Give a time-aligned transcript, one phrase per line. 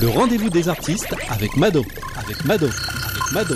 [0.00, 1.82] Le rendez-vous des artistes avec Mado,
[2.16, 3.54] avec Mado, avec Mado.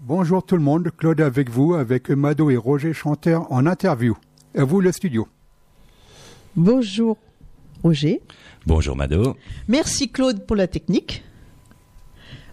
[0.00, 4.16] Bonjour tout le monde, Claude avec vous, avec Mado et Roger Chanteur en interview.
[4.56, 5.28] À vous le studio.
[6.56, 7.18] Bonjour
[7.84, 8.20] Roger.
[8.66, 9.36] Bonjour Mado.
[9.68, 11.22] Merci Claude pour la technique.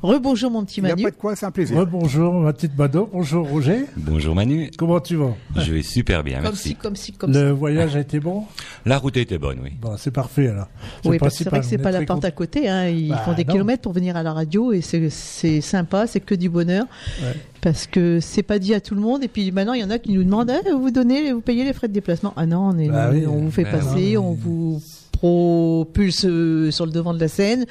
[0.04, 1.04] Rebonjour mon petit Il n'y a Manu.
[1.04, 1.86] pas de quoi, c'est un plaisir.
[1.88, 3.86] Bonjour ma petite Mado, bonjour Roger.
[3.98, 4.70] Bonjour Manu.
[4.78, 5.34] Comment tu vas?
[5.56, 7.42] Je vais super bien, Comme si, comme si, comme ça.
[7.44, 8.44] Le voyage a été bon?
[8.86, 9.72] La route était bonne, oui.
[9.82, 10.68] Bon, c'est parfait alors.
[11.04, 12.70] Oui, parce que c'est vrai que c'est pas la porte à côté.
[12.70, 12.90] Hein.
[12.90, 13.54] Ils Bah, font des non.
[13.54, 16.86] kilomètres pour venir à la radio et c'est- c'est sympa, c'est que du bonheur.
[17.24, 17.34] Ouais.
[17.62, 19.24] Parce que c'est pas dit à tout le monde.
[19.24, 21.64] Et puis maintenant, il y en a qui nous demandent Ah, vous donnez, vous payez
[21.66, 22.34] les frais de déplacement?
[22.38, 23.26] Ah non, on, est, Bah oui.
[23.28, 24.82] on vous fait Bah passer, non, mais- on vous
[25.18, 27.66] propulse euh, sur le devant de la scène,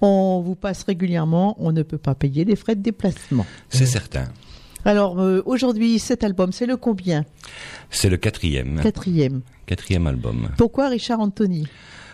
[0.00, 3.46] on vous passe régulièrement, on ne peut pas payer les frais de déplacement.
[3.68, 4.28] C'est certain.
[4.84, 7.24] Alors euh, aujourd'hui, cet album, c'est le combien?
[7.90, 9.40] C'est le quatrième, Quatrième.
[9.66, 10.48] quatrième album.
[10.56, 11.66] Pourquoi Richard Anthony?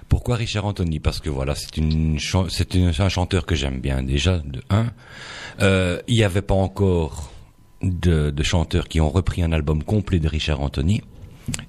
[0.08, 1.00] Pourquoi Richard Anthony?
[1.00, 2.18] Parce que voilà, c'est une
[2.50, 4.86] c'est un chanteur que j'aime bien déjà de un.
[5.60, 7.30] Euh, Il n'y avait pas encore
[7.82, 11.02] de, de chanteurs qui ont repris un album complet de Richard Anthony.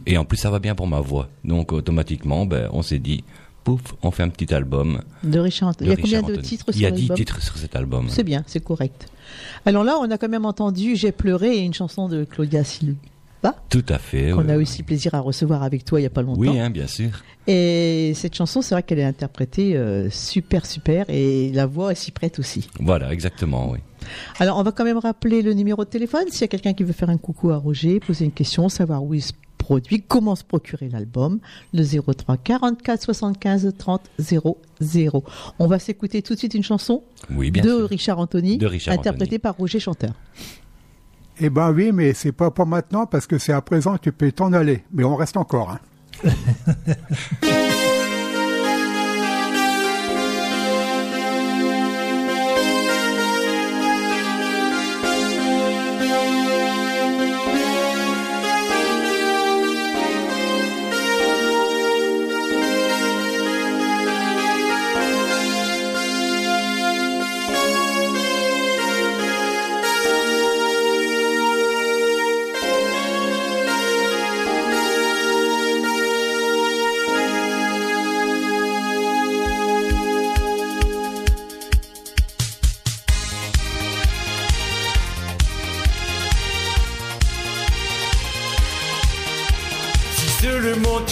[0.06, 1.30] Et en plus, ça va bien pour ma voix.
[1.44, 3.23] Donc automatiquement, ben, on s'est dit,
[3.64, 5.02] pouf, on fait un petit album.
[5.23, 7.76] de Richard Il y a combien de titres Il y sur a titres sur cet
[7.76, 8.08] album.
[8.09, 9.08] C'est bien, c'est correct.
[9.66, 12.96] Alors là, on a quand même entendu J'ai pleuré et une chanson de Claudia Silva,
[13.70, 14.31] Tout à fait.
[14.31, 16.40] qu'on a aussi plaisir à recevoir avec toi il y a pas longtemps.
[16.40, 17.09] Oui, hein, bien sûr.
[17.48, 22.12] Et cette chanson, c'est vrai qu'elle est interprétée euh, super, super, et la voix s'y
[22.12, 22.68] prête aussi.
[22.80, 23.80] Voilà, exactement, oui.
[24.40, 26.26] Alors, on va quand même rappeler le numéro de téléphone.
[26.30, 29.03] S'il y a quelqu'un qui veut faire un coucou à Roger, poser une question, savoir
[29.03, 29.34] où il se
[29.66, 31.40] produit, comment se procurer l'album,
[31.74, 35.24] le 03 44 75 30 00.
[35.58, 37.90] On va s'écouter tout de suite une chanson Oui, bien de sûr.
[37.90, 39.40] Richard Anthony, De Richard interprétée Anthony.
[39.40, 40.12] par Roger Chanteur.
[41.40, 44.12] Eh ben oui, mais c'est pas pour maintenant parce que c'est à présent que tu
[44.12, 44.84] peux t'en aller.
[44.94, 45.72] Mais on reste encore.
[45.72, 45.80] hein.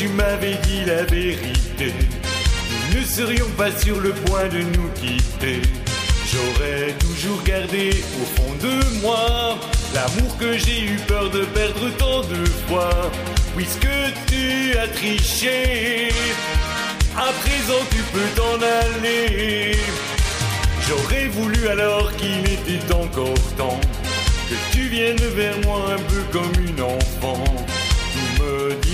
[0.03, 1.93] tu m'avais dit la vérité,
[2.91, 5.61] nous ne serions pas sur le point de nous quitter.
[6.29, 7.91] J'aurais toujours gardé
[8.21, 9.57] au fond de moi
[9.93, 12.89] l'amour que j'ai eu peur de perdre tant de fois,
[13.55, 13.87] puisque
[14.27, 16.09] tu as triché.
[17.15, 19.77] À présent tu peux t'en aller.
[20.85, 23.79] J'aurais voulu alors qu'il était encore temps
[24.49, 27.43] que tu viennes vers moi un peu comme une enfant.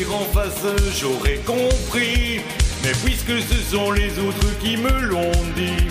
[0.07, 0.63] En face,
[0.97, 2.39] j'aurais compris.
[2.83, 5.87] Mais puisque ce sont les autres qui me l'ont dit,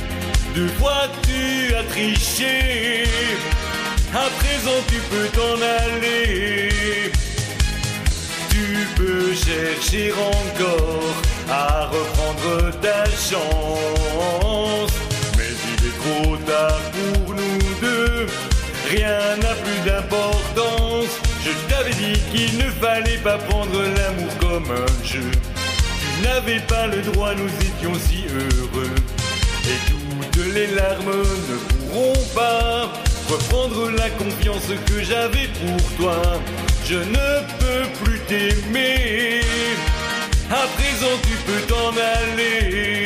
[0.54, 3.04] deux fois tu as triché?
[4.14, 6.70] À présent tu peux t'en aller.
[8.48, 11.14] Tu peux chercher encore
[11.50, 14.92] à reprendre ta chance.
[15.36, 18.26] Mais il est trop tard pour nous deux.
[18.88, 21.27] Rien n'a plus d'importance.
[21.48, 25.30] Je t'avais dit qu'il ne fallait pas prendre l'amour comme un jeu.
[26.00, 28.94] Tu n'avais pas le droit, nous étions si heureux.
[29.64, 32.92] Et toutes les larmes ne pourront pas
[33.30, 36.20] reprendre la confiance que j'avais pour toi.
[36.84, 39.40] Je ne peux plus t'aimer.
[40.50, 43.04] À présent, tu peux t'en aller.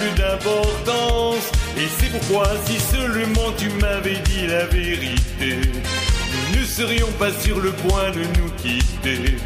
[0.00, 1.50] Plus d'importance.
[1.76, 5.56] Et c'est pourquoi si seulement tu m'avais dit la vérité,
[6.52, 9.36] nous ne serions pas sur le point de nous quitter.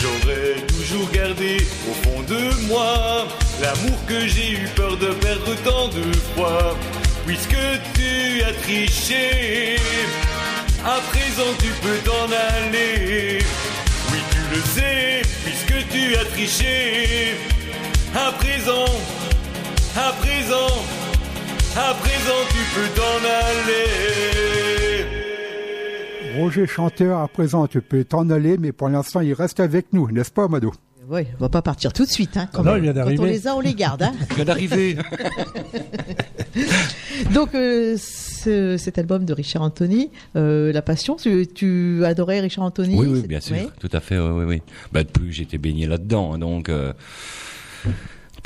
[0.00, 1.56] J'aurais toujours gardé
[1.90, 3.26] au fond de moi
[3.62, 6.04] l'amour que j'ai eu peur de perdre tant de
[6.34, 6.76] fois.
[7.26, 7.56] Puisque
[7.94, 9.76] tu as triché,
[10.84, 13.38] à présent tu peux t'en aller.
[14.12, 15.66] Oui, tu le sais, puisque
[16.36, 17.34] tricher.
[18.14, 18.86] À présent,
[19.98, 20.74] à présent,
[21.76, 23.86] à présent tu peux t'en aller.
[26.38, 30.10] Roger Chanteur, à présent, tu peux t'en aller, mais pour l'instant, il reste avec nous,
[30.10, 30.72] n'est-ce pas, Mado?
[31.08, 32.36] Oui, on va pas partir tout de suite.
[32.36, 32.84] Hein, quand Non, même.
[32.84, 33.30] il vient Quand on d'arriver.
[33.30, 34.02] les a, on les garde.
[34.02, 34.12] Hein.
[34.28, 34.96] Je viens d'arriver.
[37.32, 42.64] Donc, euh, ce- cet album de Richard Anthony, euh, La Passion, tu, tu adorais Richard
[42.64, 42.98] Anthony?
[42.98, 43.68] Oui, oui, bien sûr, oui.
[43.80, 44.62] tout à fait, oui, oui, oui.
[44.92, 46.68] Bah, depuis, j'étais baigné là-dedans, hein, donc.
[46.68, 46.92] Euh,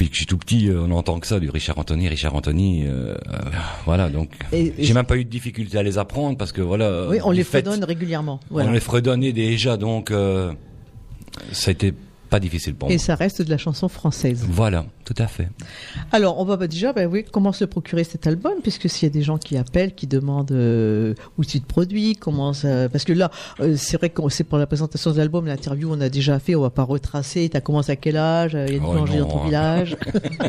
[0.01, 2.35] depuis que je suis tout petit, euh, on entend que ça, du Richard Anthony, Richard
[2.35, 3.39] Anthony, euh, euh,
[3.85, 4.31] voilà, donc.
[4.51, 7.07] Et- J'ai même pas eu de difficulté à les apprendre parce que voilà.
[7.09, 8.41] Oui, on les fait- fredonne régulièrement.
[8.49, 8.71] Voilà.
[8.71, 10.53] On les fredonnait déjà, donc euh,
[11.53, 11.93] ça a été
[12.31, 13.03] pas difficile pour Et moi.
[13.03, 14.47] ça reste de la chanson française.
[14.49, 15.49] Voilà, tout à fait.
[16.13, 19.11] Alors, on va bah, déjà, bah, oui, comment se procurer cet album Puisque s'il y
[19.11, 22.89] a des gens qui appellent, qui demandent euh, où tu te produis, comment ça...
[22.89, 23.31] Parce que là,
[23.61, 26.55] euh, c'est vrai que c'est pour la présentation de l'album, l'interview, on a déjà fait,
[26.55, 27.49] on va pas retracer.
[27.51, 29.45] T'as commencé à quel âge Il y a une Oh, boulangerie non, dans ton hein.
[29.47, 29.97] village.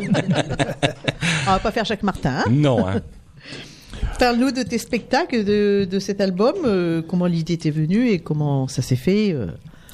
[1.46, 2.42] on va pas faire chaque Martin.
[2.46, 3.00] Hein Non, hein.
[4.18, 8.68] Parle-nous de tes spectacles, de, de cet album, euh, comment l'idée t'est venue et comment
[8.68, 9.32] ça s'est fait.
[9.32, 9.46] euh.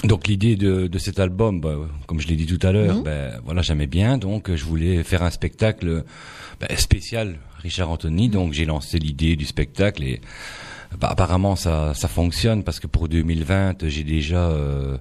[0.04, 1.74] Donc l'idée de, de cet album, bah,
[2.06, 3.02] comme je l'ai dit tout à l'heure, Mhm.
[3.02, 6.04] ben voilà, j'aimais bien, donc je voulais faire un spectacle
[6.60, 10.20] ben, spécial Richard Anthony, donc j'ai lancé l'idée du spectacle et
[11.00, 14.96] bah, apparemment ça, ça fonctionne parce que pour 2020 j'ai déjà euh,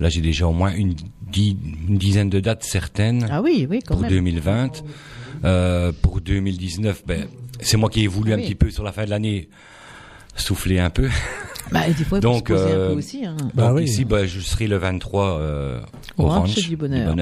[0.00, 0.94] là j'ai déjà au moins une,
[1.30, 1.56] dix-
[1.88, 4.10] une dizaine de dates certaines Ah oui, oui, quand pour même.
[4.10, 4.82] 2020.
[5.44, 7.26] Euh, pour 2019, ben
[7.60, 8.44] c'est moi qui ai voulu Ah un oui.
[8.46, 9.48] petit peu sur la fin de l'année
[10.36, 11.08] souffler un peu.
[11.72, 13.26] Bah, des fois, il faut se Donc, poser un euh, peu aussi.
[13.26, 13.36] Hein.
[13.52, 13.84] Bah Donc oui.
[13.86, 15.80] ici, bah, je serai le 23 euh,
[16.16, 17.16] Au Ranch du Bonheur.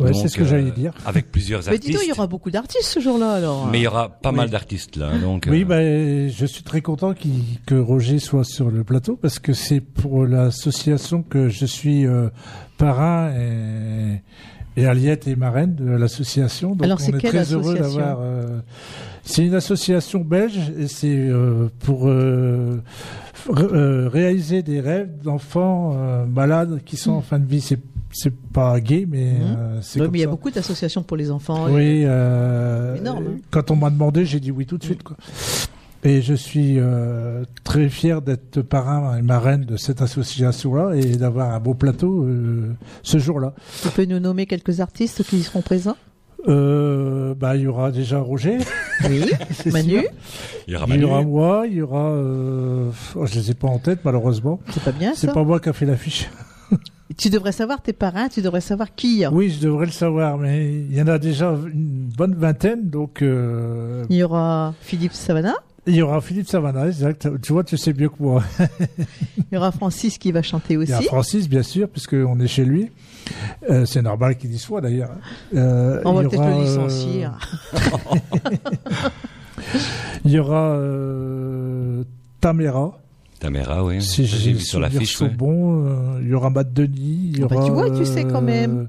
[0.00, 0.92] Ouais, Donc, c'est ce que j'allais dire.
[1.06, 1.86] Avec plusieurs Mais artistes.
[1.86, 3.68] dis donc, il y aura beaucoup d'artistes ce jour-là, alors.
[3.68, 4.36] Mais il y aura pas Oui.
[4.38, 5.16] mal d'artistes là.
[5.16, 5.64] Donc, Oui, euh,
[6.26, 7.14] ben, je suis très content
[7.64, 12.30] que Roger soit sur le plateau parce que c'est pour l'association que je suis euh,
[12.78, 14.20] parrain et,
[14.76, 16.70] et Aliette et marraine de l'association.
[16.74, 18.18] Donc Alors, on c'est est très heureux d'avoir.
[18.20, 18.60] euh,
[19.24, 22.80] c'est une association belge et c'est euh, pour euh,
[23.50, 27.60] euh, réaliser des rêves d'enfants euh, malades qui sont en fin de vie.
[27.60, 27.78] C'est
[28.14, 29.40] c'est pas gay, mais Mhm.
[29.40, 31.64] euh, c'est Oui, comme mais il y a beaucoup d'associations pour les enfants.
[31.70, 33.40] Oui, euh, Énorme, hein.
[33.50, 35.02] quand on m'a demandé, j'ai dit oui tout de suite.
[35.02, 35.16] Quoi.
[36.04, 41.52] Et je suis euh, très fier d'être parrain et marraine de cette association-là et d'avoir
[41.54, 42.72] un beau plateau euh,
[43.04, 43.54] ce jour-là.
[43.82, 45.96] Tu peux nous nommer quelques artistes qui y seront présents?
[46.48, 48.58] Euh, bah, il y aura déjà Roger,
[49.08, 49.30] Oui.
[49.72, 50.02] Manu sûr.
[50.66, 51.04] il y aura il y Manu.
[51.04, 52.10] aura moi, il y aura.
[52.10, 52.90] Euh...
[53.14, 54.58] oh, je les ai pas en tête malheureusement.
[54.70, 56.28] C'est pas bien C'est pas moi qui a fait l'affiche.
[57.18, 59.30] Tu devrais savoir tes parrains, tu devrais savoir qui il y a.
[59.30, 63.20] Oui, je devrais le savoir, mais il y en a déjà une bonne vingtaine, donc
[63.20, 65.54] euh, Il y aura Philippe Savana,
[65.86, 67.28] il y aura Philippe Savana, exact.
[67.42, 68.42] Tu vois, tu sais mieux que moi.
[69.38, 71.08] il y aura Francis qui va chanter Il y a aussi.
[71.08, 72.90] Francis, bien sûr, puisqu'on est chez lui.
[73.68, 75.10] Euh, c'est normal qu'il y soit d'ailleurs.
[75.54, 77.28] Euh, On va peut-être aura, le euh, licencier.
[80.24, 82.04] Il y aura euh,
[82.40, 82.98] Tamera,
[83.42, 84.00] Tamara, oui.
[84.02, 85.16] si j'ai vu sur l'affiche.
[85.16, 85.32] sont ouais.
[85.40, 87.32] euh, il y aura Matt Denis.
[87.34, 88.88] Il y Ah bah, tu vois, tu sais quand même.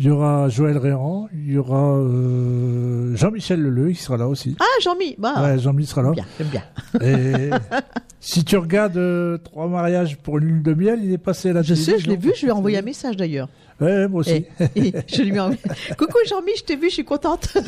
[0.00, 1.28] Il y aura Joël Réan.
[1.34, 4.56] Il y aura euh, Jean-Michel Leleu, qui sera là aussi.
[4.60, 6.10] Ah, Jean-Mi, bah, Ouais, Jean-Michel sera là.
[6.12, 6.62] bien, j'aime bien.
[7.02, 7.50] Et
[8.20, 11.52] si tu regardes euh, Trois mariages pour une lune de miel, il est passé à
[11.52, 13.48] la Je sais, je l'ai vu, je lui ai envoyé un message d'ailleurs.
[13.80, 14.44] Ouais, moi aussi.
[14.74, 15.60] Et, et je lui envoyé.
[15.98, 17.56] Coucou Jean-Mi, je t'ai vu, je suis contente.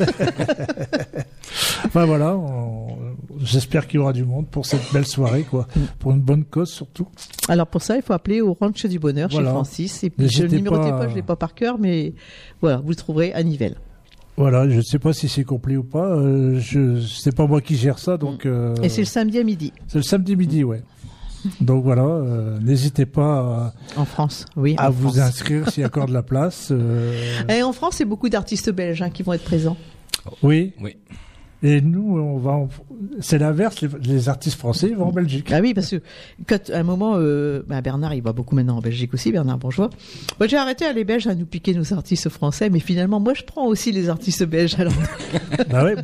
[1.85, 2.95] Enfin voilà, on-
[3.39, 5.67] j'espère qu'il y aura du monde pour cette belle soirée, quoi.
[5.75, 5.79] Mm.
[5.99, 7.07] Pour une bonne cause surtout.
[7.49, 9.47] Alors pour ça, il faut appeler au Ranch du Bonheur Voilà.
[9.49, 10.03] chez Francis.
[10.03, 12.13] Et puis je, le numéro de pas je l'ai pas par cœur, mais
[12.61, 13.75] voilà, vous le trouverez à Nivelles.
[14.37, 16.07] Voilà, je ne sais pas si c'est complet ou pas.
[16.15, 19.43] Euh, je c'est pas moi qui gère ça, donc euh, Et c'est le samedi à
[19.43, 20.81] midi c'est le samedi midi, ouais.
[21.59, 24.45] Donc voilà, euh, n'hésitez pas en France.
[24.55, 24.75] Oui.
[24.77, 25.17] à, à vous France.
[25.19, 26.69] inscrire s'il y a encore de la place.
[26.71, 29.77] euh, Et en France, c'est beaucoup d'artistes belges hein, qui vont être présents.
[30.43, 30.73] oui.
[30.81, 30.97] Oui.
[31.63, 32.69] Et nous, on va, en-
[33.19, 33.81] c'est l'inverse.
[33.81, 35.51] Les, les artistes français vont en Belgique.
[35.53, 36.01] Ah oui, parce que
[36.47, 39.59] quand à un moment, euh, bah, Bernard, il va beaucoup maintenant en Belgique aussi, Bernard
[39.59, 39.89] Bourgeois.
[40.39, 43.33] Moi, j'ai arrêté à les Belges à nous piquer nos artistes français, mais finalement, moi,
[43.35, 44.75] je prends aussi les artistes belges.
[44.79, 44.93] Alors,
[45.69, 45.95] Bah ouais.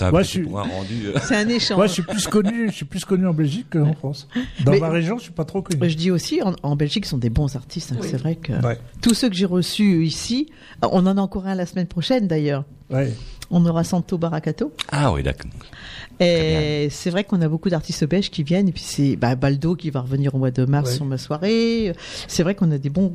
[0.00, 1.06] Un Moi, je suis- rendu.
[1.08, 1.18] euh.
[1.24, 1.76] c'est un échange.
[1.76, 4.28] Moi, je suis plus connu, je suis plus connu en Belgique qu'en France.
[4.64, 5.90] Dans Mais- ma région, je suis pas trop connu.
[5.90, 7.92] Je dis aussi, en, en Belgique, ils sont des bons artistes.
[7.92, 8.00] hein.
[8.02, 8.78] C'est vrai que Ouais.
[9.02, 10.48] tous ceux que j'ai reçus ici,
[10.82, 12.64] on en a encore un la semaine prochaine d'ailleurs.
[12.90, 13.12] Ouais.
[13.52, 14.72] On aura Santo Baracato.
[14.92, 15.50] Ah oui, d'accord.
[16.20, 18.68] Et c'est vrai qu'on a beaucoup d'artistes belges qui viennent.
[18.68, 20.96] Et puis c'est bah, Baldo qui va revenir au mois de mars Ouais.
[20.96, 21.92] sur ma soirée.
[22.28, 23.10] C'est vrai qu'on a des bons,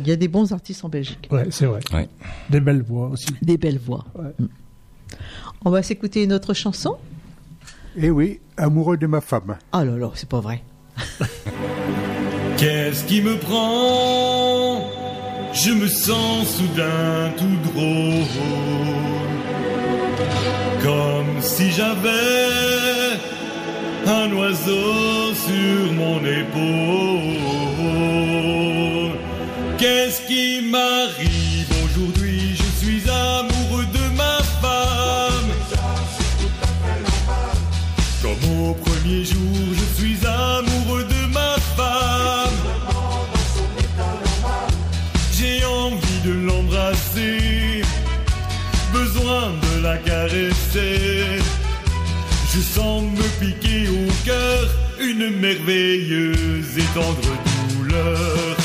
[0.00, 1.28] il y a des bons artistes en Belgique.
[1.30, 1.80] Ouais, c'est vrai.
[1.94, 2.08] Ouais.
[2.50, 3.28] Des belles voix aussi.
[3.40, 4.04] Des belles voix.
[4.14, 4.32] Ouais.
[4.38, 4.46] Mm.
[5.64, 6.96] On va s'écouter une autre chanson.
[7.96, 9.56] Eh oui, amoureux de ma femme.
[9.72, 10.62] Oh là là, c'est pas vrai.
[12.58, 14.84] Qu'est-ce qui me prend?
[15.52, 19.07] Je me sens soudain tout drôle.
[20.88, 23.18] Comme si j'avais
[24.06, 27.58] un oiseau sur mon épaule.
[29.76, 32.56] Qu'est-ce qui m'arrive aujourd'hui?
[32.56, 35.52] Je suis amoureux de ma femme.
[38.22, 39.47] Comme au premier jour,
[55.08, 57.32] une merveilleuse et tendre
[57.70, 58.56] douleur.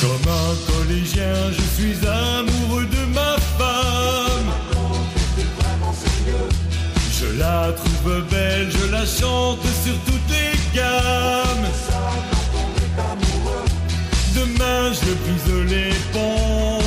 [0.00, 4.50] Comme un collégien, je suis amoureux de ma femme.
[7.18, 11.68] Je la trouve belle, je la chante sur toutes les gammes.
[14.34, 16.84] Demain, je brise les ponts.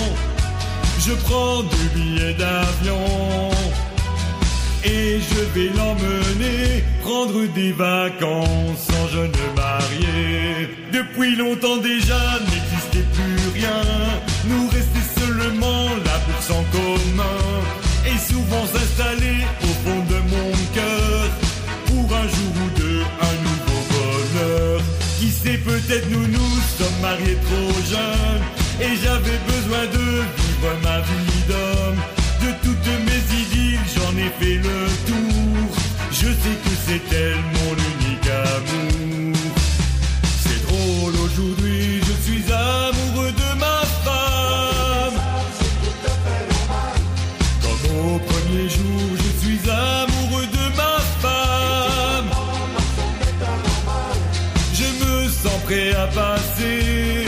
[1.00, 3.53] Je prends deux billets d'avion.
[4.86, 10.68] Et je vais l'emmener prendre des vacances en jeune marié.
[10.92, 13.82] Depuis longtemps déjà n'existait plus rien.
[14.46, 17.40] Nous restait seulement la bourse en commun.
[18.06, 21.30] Et souvent s'installer au fond de mon cœur.
[21.86, 24.82] Pour un jour ou deux, un nouveau bonheur.
[25.20, 28.44] Qui sait, peut-être nous nous sommes mariés trop jeunes.
[28.82, 32.12] Et j'avais besoin de vivre ma vie d'homme.
[34.40, 35.68] Fait le tour.
[36.12, 39.38] Je sais que c'est elle mon unique amour.
[40.44, 45.18] C'est drôle aujourd'hui, je suis amoureux de ma femme.
[47.63, 52.30] Comme au premier jour, je suis amoureux de ma femme.
[54.74, 57.25] Je me sens prêt à passer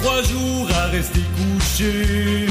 [0.00, 2.46] trois jours à rester couché.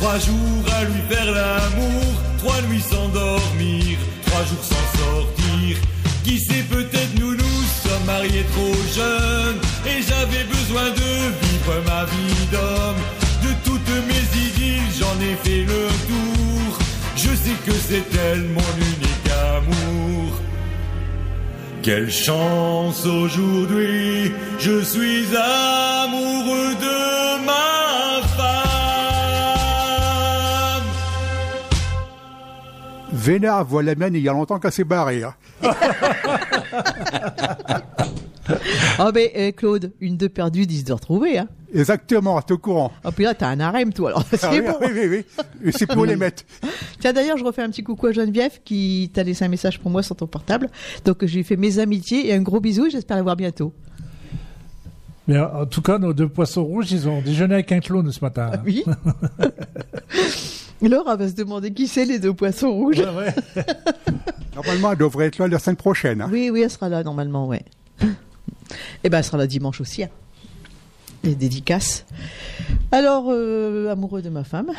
[0.00, 5.76] Trois jours à lui faire l'amour, trois nuits sans dormir, trois jours sans sortir.
[6.24, 11.10] Qui sait, peut-être nous nous sommes mariés trop jeunes et j'avais besoin de
[11.42, 13.00] vivre ma vie d'homme.
[13.42, 16.78] De toutes mes idylles, j'en ai fait le tour.
[17.16, 20.38] Je sais que c'est elle mon unique amour.
[21.82, 27.37] Quelle chance aujourd'hui, je suis amoureux de
[33.28, 35.22] Vénard voit la mienne il y a longtemps qu'elle s'est barrée.
[35.22, 35.34] hein.
[38.98, 41.36] Ah ben eh, Claude, une de perdue, dix de retrouvée.
[41.38, 41.48] Hein.
[41.74, 42.90] Exactement, t'es au courant.
[43.04, 44.24] Ah puis là t'as un harem toi alors.
[44.30, 44.74] C'est Ah oui, bon.
[44.80, 45.24] oui, oui, oui.
[45.66, 46.44] Et c'est pour les mettre.
[46.98, 49.90] Tiens d'ailleurs je refais un petit coucou à Geneviève qui t'a laissé un message pour
[49.90, 50.70] moi sur ton portable.
[51.04, 53.74] Donc je lui fais mes amitiés et un gros bisou et j'espère la voir bientôt.
[55.26, 58.24] Mais en tout cas, nos deux poissons rouges, ils ont déjeuné avec un clone ce
[58.24, 58.50] matin.
[58.54, 58.82] Ah oui.
[60.82, 62.98] Laura va se demander qui c'est les deux poissons rouges.
[62.98, 63.34] Ouais, ouais.
[64.54, 66.20] Normalement, elle devrait être là la semaine prochaine.
[66.22, 66.28] hein.
[66.32, 67.62] Oui, oui, elle sera là normalement, ouais.
[69.04, 70.02] Et ben, elle sera là dimanche aussi.
[70.04, 70.08] Hein.
[71.24, 72.04] Les dédicaces.
[72.92, 74.70] Alors, euh, amoureux de ma femme,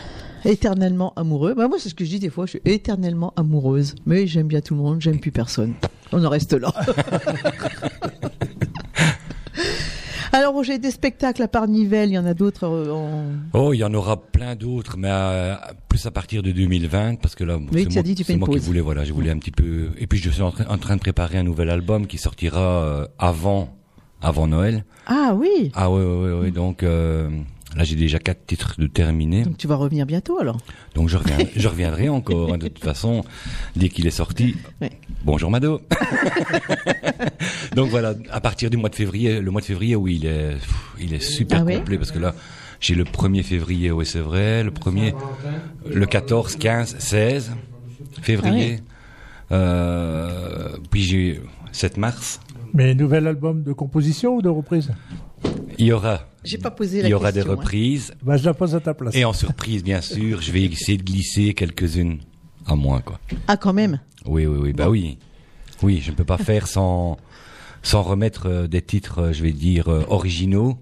[0.46, 1.54] éternellement amoureux.
[1.54, 3.96] Bah, moi, c'est ce que je dis des fois, je suis éternellement amoureuse.
[4.06, 5.74] Mais j'aime bien tout le monde, j'aime plus personne.
[6.12, 6.74] On en reste là.
[10.32, 13.24] Alors, j'ai des spectacles à Parnivelle, il y en a d'autres euh, en...
[13.54, 15.56] Oh, il y en aura plein d'autres, mais euh,
[15.88, 18.24] plus à partir de 2020, parce que là, Oui, c'est tu moi, as dit, tu
[18.24, 19.90] fais c'est une moi qui voulais, voilà, je voulais un petit peu.
[19.98, 22.60] Et puis je suis en, train- en train de préparer un nouvel album qui sortira
[22.84, 23.76] euh, avant,
[24.22, 24.86] avant Noël.
[25.08, 27.30] Ah oui Ah ouais, ouais, ouais, ouais, donc euh,
[27.76, 30.58] là j'ai déjà quatre titres de terminés, Donc tu vas revenir bientôt alors
[30.96, 32.54] donc je reviens, je reviendrai encore.
[32.54, 33.24] hein, de toute façon,
[33.76, 34.56] dès qu'il est sorti.
[34.82, 34.92] Ouais.
[35.24, 35.82] Bonjour Mado.
[37.76, 40.54] donc voilà, à partir du mois de février, le mois de février, oui, il est,
[40.56, 42.34] pff, il est super Ah ouais complet parce que là,
[42.80, 45.14] j'ai le 1er février, oui c'est vrai, le premier,
[45.90, 47.52] le 14, 15, 16
[48.22, 48.80] février,
[49.52, 52.40] Ah euh, puis j'ai 7 mars.
[52.74, 54.92] Mais nouvel album de composition ou de reprise?
[55.78, 57.46] Il y aura, J'ai pas posé la il y aura des hein.
[57.52, 59.16] reprises bah, Je la pose à ta place.
[59.16, 62.20] et en surprise bien sûr, je vais essayer de glisser quelques-unes
[62.66, 63.20] à moi quoi.
[63.48, 65.18] Ah quand même Oui, oui, oui, bah oui.
[65.82, 67.18] Oui, je ne peux pas faire sans,
[67.84, 70.78] sans remettre euh, des titres, euh, je vais dire, euh, originaux.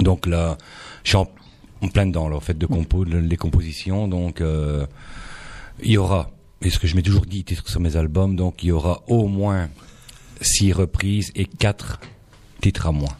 [0.00, 0.58] Donc là,
[1.04, 1.26] je suis en,
[1.80, 4.06] en plein dedans, là, en fait, de compo, de- les compositions.
[4.06, 4.84] Donc, euh,
[5.82, 6.30] il y aura,
[6.60, 9.02] et ce que je m'ai toujours dit, titres sur mes albums, donc il y aura
[9.08, 9.70] au moins
[10.42, 11.98] six reprises et quatre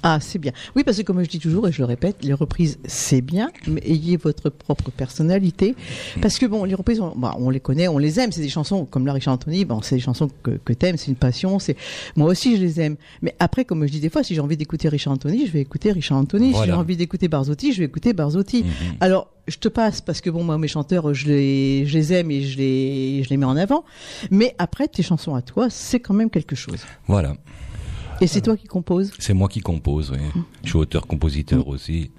[0.02, 0.52] Ah, c'est bien.
[0.76, 3.50] Oui, parce que comme je dis toujours, et je le répète, les reprises, c'est bien,
[3.66, 5.74] mais ayez votre propre personnalité.
[6.20, 8.32] Parce que bon, les reprises, on, bah, on les connaît, on les aime.
[8.32, 11.08] C'est des chansons comme la Richard Anthony, bon, c'est des chansons que, que t'aimes, c'est
[11.08, 11.58] une passion.
[11.58, 11.76] C'est
[12.16, 12.96] Moi aussi, je les aime.
[13.22, 15.60] Mais après, comme je dis des fois, si j'ai envie d'écouter Richard Anthony, je vais
[15.60, 16.54] écouter Richard Anthony.
[16.54, 18.62] Si j'ai envie d'écouter Barzotti, je vais écouter Barzotti.
[18.62, 18.96] Mhm.
[19.00, 22.30] Alors, je te passe parce que bon, moi, mes chanteurs, je les, je les aime
[22.30, 23.84] et je les, je les mets en avant.
[24.30, 26.80] Mais après, tes chansons à toi, c'est quand même quelque chose.
[27.06, 27.36] Voilà.
[28.20, 29.12] Et c'est toi qui composes.
[29.18, 30.42] C'est moi qui compose, oui.
[30.62, 32.10] Je suis auteur-compositeur aussi.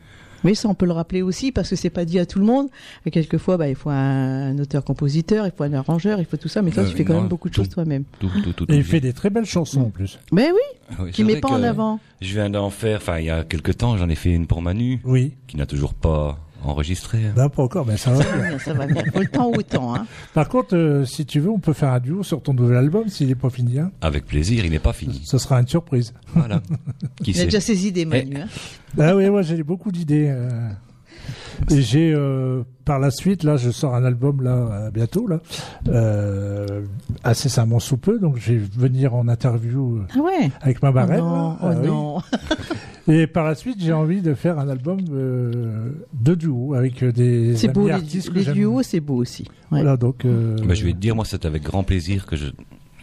[0.44, 2.46] Oui, ça on peut le rappeler aussi parce que c'est pas dit à tout le
[2.46, 2.68] monde.
[3.08, 6.62] Et quelquefois, bah, il faut un auteur-compositeur, il faut un arrangeur, il faut tout ça.
[6.62, 7.62] Mais toi, Euh, tu fais quand non, même beaucoup de tout.
[7.62, 8.04] choses toi-même.
[8.20, 10.20] Tout, tout, tout, Et il fait des très belles chansons en plus.
[10.32, 12.00] Mais oui, Oui, qui met pas en avant.
[12.22, 14.62] Je viens d'en faire, enfin, il y a quelques temps, j'en ai fait une pour
[14.62, 15.34] Manu, Oui.
[15.48, 16.38] qui n'a toujours pas
[16.68, 17.20] enregistré.
[17.26, 17.34] hein.
[17.38, 18.24] Non, pas encore, mais ça va.
[18.24, 19.04] Ça va bien, ça va bien.
[19.14, 19.96] Faut le temps au temps.
[19.96, 20.06] Hein.
[20.34, 23.08] Par contre, euh, si tu veux, on peut faire un duo sur ton nouvel album
[23.10, 23.80] s'il n'est pas fini.
[23.80, 23.92] Hein.
[24.02, 25.22] Avec plaisir, il n'est pas fini.
[25.26, 26.14] Ce sera une surprise.
[26.34, 26.62] Voilà.
[27.24, 28.34] Qui Il a sait déjà ses idées, Manu.
[28.36, 28.42] Eh.
[28.42, 28.48] Hein.
[29.00, 30.28] Ah oui, moi j'ai beaucoup d'idées.
[30.30, 30.70] euh.
[31.72, 35.40] Et j'ai euh, par la suite, là, je sors un album là euh, bientôt là,
[35.90, 36.82] euh,
[37.24, 38.20] incessamment sous peu.
[38.20, 40.52] Donc je vais venir en interview euh, Ah ouais.
[40.62, 41.18] avec ma Oh non, là.
[41.22, 41.88] oh Ah oui.
[41.88, 42.18] non.
[43.08, 47.56] Et par la suite, j'ai envie de faire un album euh, de duo avec des
[47.56, 49.44] C'est amis beau, les, artistes que les duos, c'est beau aussi.
[49.72, 49.82] Ouais.
[49.82, 50.26] Voilà, donc.
[50.26, 52.48] euh, Bah, je vais te dire, moi, c'est avec grand plaisir que je,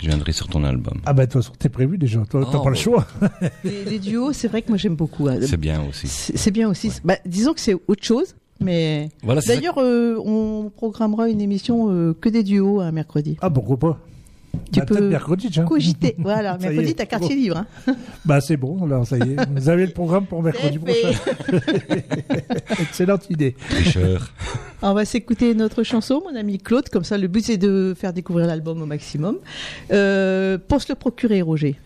[0.02, 1.00] je viendrai sur ton album.
[1.06, 2.22] Ah bah de toute façon, t'es prévu déjà.
[2.28, 3.06] Toi, t'as Oh, pas le choix.
[3.64, 5.28] Les, les duos, c'est vrai que moi j'aime beaucoup.
[5.28, 5.36] hein.
[5.42, 6.06] C'est bien aussi.
[6.08, 6.90] C'est bien aussi.
[7.04, 12.14] Bah, disons que c'est autre chose, mais Voilà, d'ailleurs, euh, on programmera une émission euh,
[12.20, 13.36] que des duos un mercredi.
[13.40, 13.98] Ah pourquoi pas?
[14.70, 15.64] Tu Bah, peux mercredi, tiens.
[15.64, 16.14] Cogiter.
[16.18, 17.58] Voilà, mercredi, t'as quartier libre.
[17.86, 17.94] Hein.
[18.24, 19.36] Bah c'est bon, alors ça y est.
[19.54, 21.10] Vous avez le programme pour mercredi prochain.
[22.80, 23.54] Excellente idée.
[23.68, 24.30] tricheur.
[24.82, 26.88] On va s'écouter notre chanson, mon ami Claude.
[26.88, 29.36] Comme ça, le but c'est de faire découvrir l'album au maximum.
[29.92, 31.76] Euh, pour se le procurer, Roger.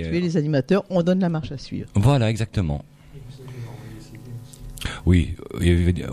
[0.00, 1.88] habitués, les animateurs, on donne la marche à suivre.
[1.94, 2.84] Voilà, exactement.
[5.08, 5.34] Oui,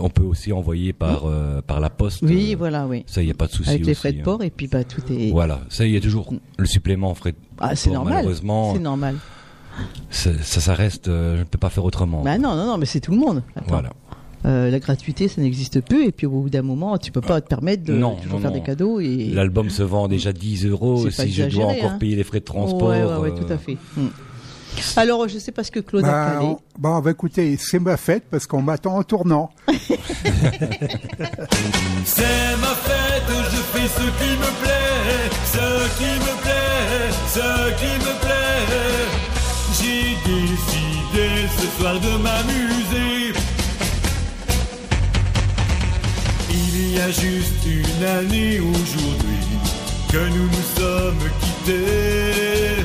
[0.00, 2.22] on peut aussi envoyer par euh, par la poste.
[2.22, 3.04] Oui, euh, voilà, oui.
[3.06, 4.24] Ça, il n'y a pas de souci Avec les aussi, frais de hein.
[4.24, 5.30] port, et puis bah, tout est.
[5.32, 8.14] Voilà, ça, il y a toujours le supplément frais de Ah, c'est port, normal.
[8.14, 9.16] Malheureusement, C'est normal.
[10.08, 12.22] ça, ça, reste, euh, je ne peux pas faire autrement.
[12.22, 13.42] Bah non, non, non, mais c'est tout le monde.
[13.54, 13.66] Attends.
[13.68, 13.90] Voilà.
[14.46, 16.06] Euh, la gratuité, ça n'existe plus.
[16.06, 18.40] Et puis au bout d'un moment, tu peux pas te permettre de Non, toujours non,
[18.40, 18.56] faire non.
[18.56, 19.00] des cadeaux.
[19.00, 19.26] Et...
[19.26, 21.02] L'album se vend déjà 10 euros.
[21.10, 21.98] C'est Si je dois exagéré, encore hein.
[21.98, 22.88] payer les frais de transport.
[22.88, 23.76] Ouais, ouais, ouais, euh, tout à fait.
[23.96, 24.06] Hmm.
[24.96, 26.46] Alors, je sais pas ce que Claude a Bah, calé.
[26.46, 29.50] on, bah, on va écouter, c'est ma fête parce qu'on m'attend en tournant.
[32.04, 37.48] C'est ma fête, je fais ce qui me plaît, ce qui me plaît, ce
[37.80, 39.06] qui me plaît.
[39.78, 43.32] J'ai décidé ce soir de m'amuser.
[46.50, 49.58] Il y a juste une année aujourd'hui
[50.10, 52.84] que nous nous sommes quittés.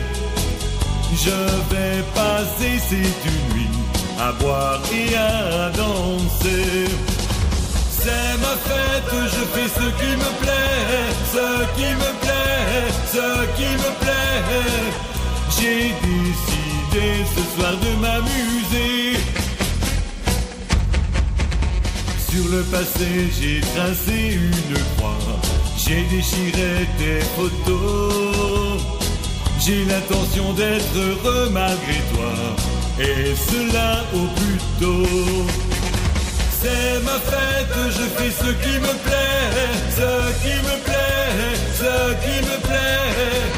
[1.13, 3.69] Je vais passer cette nuit
[4.19, 6.88] à boire et à danser.
[8.00, 13.69] C'est ma fête, je fais ce qui me plaît, ce qui me plaît, ce qui
[13.84, 14.41] me plaît.
[15.60, 19.19] J'ai décidé ce soir de m'amuser.
[22.30, 25.19] Sur le passé, j'ai tracé une croix,
[25.78, 29.00] j'ai déchiré tes photos.
[29.63, 32.34] J'ai l'intention d'être heureux malgré toi,
[33.00, 35.45] et cela au plus tôt.
[36.50, 39.52] C'est ma fête, je fais ce qui me plaît,
[39.91, 41.93] ce qui me plaît, ce
[42.24, 43.52] qui me plaît.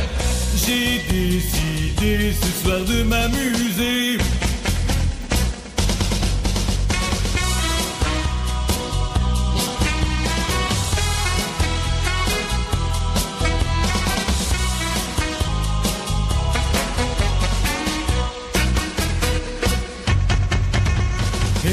[0.58, 4.18] J'ai décidé ce soir de m'amuser.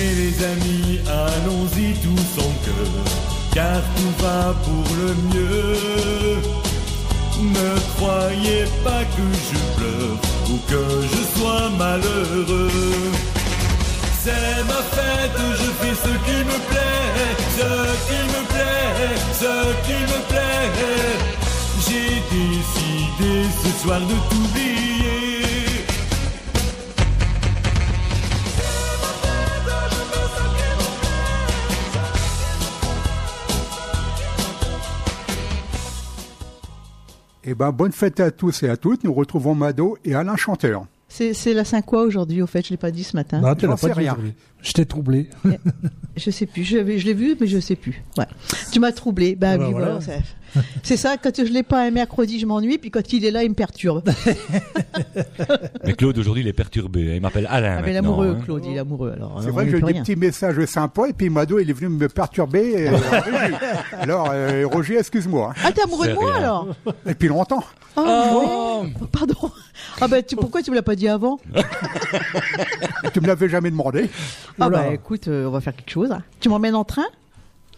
[0.03, 2.93] Et les amis, allons-y tous en cœur,
[3.53, 6.41] car tout va pour le mieux.
[7.43, 10.17] Ne croyez pas que je pleure
[10.51, 12.71] ou que je sois malheureux.
[14.23, 17.71] C'est ma fête, je fais ce qui me plaît, ce
[18.09, 19.55] qui me plaît, ce
[19.87, 20.67] qui me plaît.
[21.87, 25.20] J'ai décidé ce soir de t'oublier.
[37.43, 39.05] Eh ben, bonne fête à tous et à toutes.
[39.05, 40.85] Nous retrouvons Mado et Alain Chanteur.
[41.21, 43.41] C'est c'est la Saint quoi aujourd'hui, au fait Je l'ai pas dit ce matin.
[43.43, 44.33] Non, tu l'as pas sais dit, aujourd'hui.
[44.63, 45.29] Je t'ai troublé.
[46.17, 46.65] Je sais plus.
[46.65, 48.03] Je, l'ai vu, mais je sais plus.
[48.17, 48.25] Ouais.
[48.73, 49.35] Tu m'as troublé.
[49.35, 49.99] Bah Ah bah oui, voilà.
[49.99, 50.01] voilà.
[50.01, 50.23] c'est-
[50.83, 51.17] C'est ça.
[51.23, 52.79] Quand je l'ai pas un mercredi, je m'ennuie.
[52.79, 54.03] Puis quand il est là, il me perturbe.
[55.85, 57.15] Mais Claude, aujourd'hui, il est perturbé.
[57.17, 57.77] Il m'appelle Alain.
[57.79, 58.43] Ah, mais maintenant, l'amoureux, hein.
[58.45, 59.13] Claude, il est amoureux.
[59.15, 61.89] Alors, C'est vrai que j'ai des petits messages sympas et puis Mado, il est venu
[61.97, 62.89] me perturber.
[62.89, 62.97] euh,
[64.01, 65.53] alors, euh, Roger, excuse-moi.
[65.57, 65.61] hein.
[65.65, 66.37] Ah, t'es amoureux de moi rien.
[66.37, 66.69] alors?
[67.07, 67.63] Depuis longtemps.
[67.97, 69.07] Oh, oui.
[69.13, 69.35] Pardon.
[70.01, 71.39] Ah bah tu, pourquoi tu me l'as pas dit avant
[73.13, 74.09] Tu me l'avais jamais demandé.
[74.59, 74.79] Ah Oula.
[74.79, 76.11] bah écoute, euh, on va faire quelque chose.
[76.41, 77.07] Tu m'emmènes en train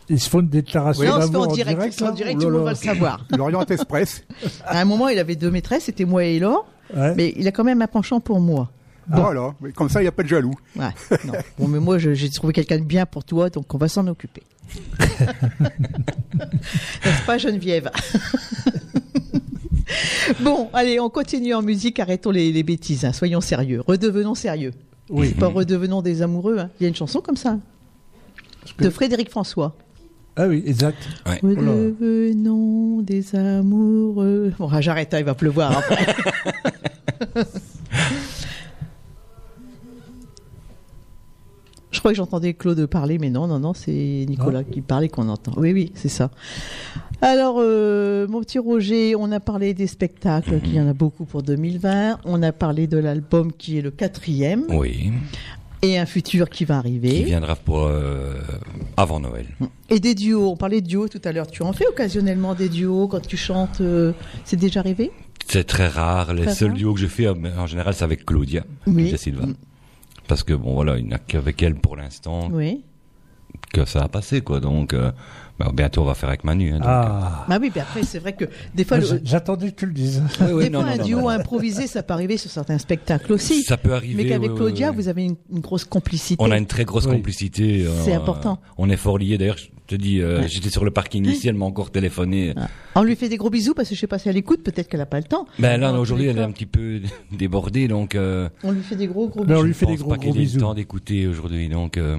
[0.09, 2.03] Ils se font une déclaration Non, on se fait d'amour en direct.
[2.03, 3.27] en là direct, Oh tout le monde va le savoir.
[3.37, 4.25] L'Orient Express.
[4.65, 7.15] À un moment, il avait deux maîtresses, c'était moi et Laure, Ouais.
[7.17, 8.71] mais il a quand même un penchant pour moi.
[9.09, 9.55] Voilà.
[9.61, 10.55] Mais Comme ça, il n'y a pas de jaloux.
[10.77, 10.87] Ouais,
[11.25, 11.33] non.
[11.59, 14.07] Bon, mais moi, je- j'ai trouvé quelqu'un de bien pour toi, donc on va s'en
[14.07, 14.43] occuper.
[17.05, 17.91] N'est-ce pas, Geneviève?
[20.41, 24.73] Bon, allez, on continue en musique, arrêtons les, les bêtises, hein, soyons sérieux, redevenons sérieux.
[25.11, 25.33] Oui.
[25.35, 26.71] Pas redevenons des amoureux, hein.
[26.81, 27.59] il y a une chanson comme ça,
[28.79, 29.77] de Frédéric François.
[30.37, 30.97] Ah oui, exact.
[31.27, 31.41] Ouais.
[31.43, 34.53] Redevenons des amoureux.
[34.59, 36.07] Bon, ah, j'arrête, hein, il va pleuvoir après.
[41.93, 45.09] Je crois que j'entendais Claude parler, mais non, non, non, c'est Nicolas qui parle et
[45.09, 45.53] qu'on entend.
[45.57, 46.31] Oui, oui, c'est ça.
[47.21, 51.25] Alors, euh, mon petit Roger, on a parlé des spectacles, qu'il y en a beaucoup
[51.25, 52.19] pour 2020.
[52.25, 55.13] On a parlé de l'album qui est le quatrième Oui.
[55.83, 57.11] et un futur qui va arriver.
[57.11, 58.41] Qui viendra pour euh,
[58.97, 59.47] avant Noël.
[59.91, 61.47] Et des duos, on parlait de duos tout à l'heure.
[61.47, 64.13] Tu en fais occasionnellement des duos quand tu chantes euh,
[64.45, 65.13] C'est déjà arrivé?
[65.47, 66.33] C'est très rare.
[66.35, 68.65] Les seuls duos que je fais, en général, c'est avec Claudia.
[68.87, 68.95] Oui.
[68.95, 69.45] Claudia Silva.
[70.29, 72.85] Parce que bon, voilà, il n'y a qu'avec elle pour l'instant Oui.
[73.73, 74.61] que ça a passé, quoi.
[74.61, 75.11] Donc, euh,
[75.59, 76.71] bah, bientôt, on va faire avec Manu.
[76.73, 77.45] Hein, donc, Ah.
[77.49, 79.93] Bah oui, mais après, c'est vrai que des fois, Ah, le- J'attendais que tu le
[79.93, 80.23] dises.
[80.41, 81.29] oui, oui, des non, fois non, un non, duo non.
[81.29, 83.63] improvisé, ça peut arriver sur certains spectacles aussi.
[83.63, 84.23] Ça peut arriver.
[84.23, 86.43] mais qu'avec Claudia, vous avez une, une grosse complicité.
[86.43, 87.13] On a une très grosse Oui.
[87.17, 87.85] complicité.
[87.87, 88.59] euh, C'est important.
[88.79, 89.39] On est fort liés.
[89.39, 89.57] D'ailleurs,
[89.89, 90.49] je te dis, euh, Ouais.
[90.49, 92.53] j'étais sur le parking ici, elle m'a encore téléphoné.
[92.57, 92.69] Ah.
[92.95, 94.89] On lui fait des gros bisous parce que je sais pas si elle écoute, peut-être
[94.89, 95.47] qu'elle a pas le temps.
[95.59, 97.01] Ben là, tous aujourd'hui, elle est un petit peu
[97.33, 99.67] débordée, donc euh, On lui fait des gros gros Mais on bisous.
[99.67, 100.61] lui fait des pense gros pas gros qu'elle ait le bisous.
[100.61, 101.97] temps d'écouter aujourd'hui, donc.
[101.99, 102.17] Euh,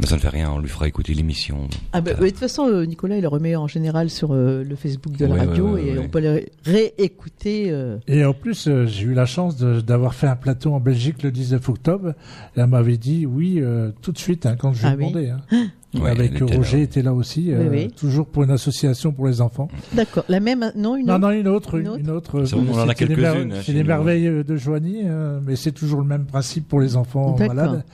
[0.00, 1.68] mais ça ne fait rien, on lui fera écouter l'émission.
[1.92, 4.76] Ah bah, de toute façon, euh, Nicolas, il le remet en général sur euh, le
[4.76, 6.04] Facebook de la Ouais, radio ouais, ouais, et ouais.
[6.04, 7.66] on peut le réécouter.
[7.70, 11.30] euh, Et en plus, j'ai eu la chance d'avoir fait un plateau en Belgique le
[11.30, 12.14] 19 octobre.
[12.56, 14.96] Et elle m'avait dit oui euh, tout de suite hein, quand je lui Ah ai
[14.96, 15.30] demandé.
[15.30, 15.40] hein.
[15.94, 16.82] Ouais, Avec Roger là.
[16.82, 17.88] était là aussi, euh, oui.
[17.96, 19.68] toujours pour une association pour les enfants.
[19.94, 20.24] D'accord.
[20.28, 22.44] La même, non, une Non, autre non, une autre, Une une, autre une autre.
[22.44, 25.72] Ça, on en a quelques-unes, hein, C'est les merveilles euh, de Joigny, euh, mais c'est
[25.72, 27.54] toujours le même principe pour les enfants D'accord.
[27.54, 27.84] malades.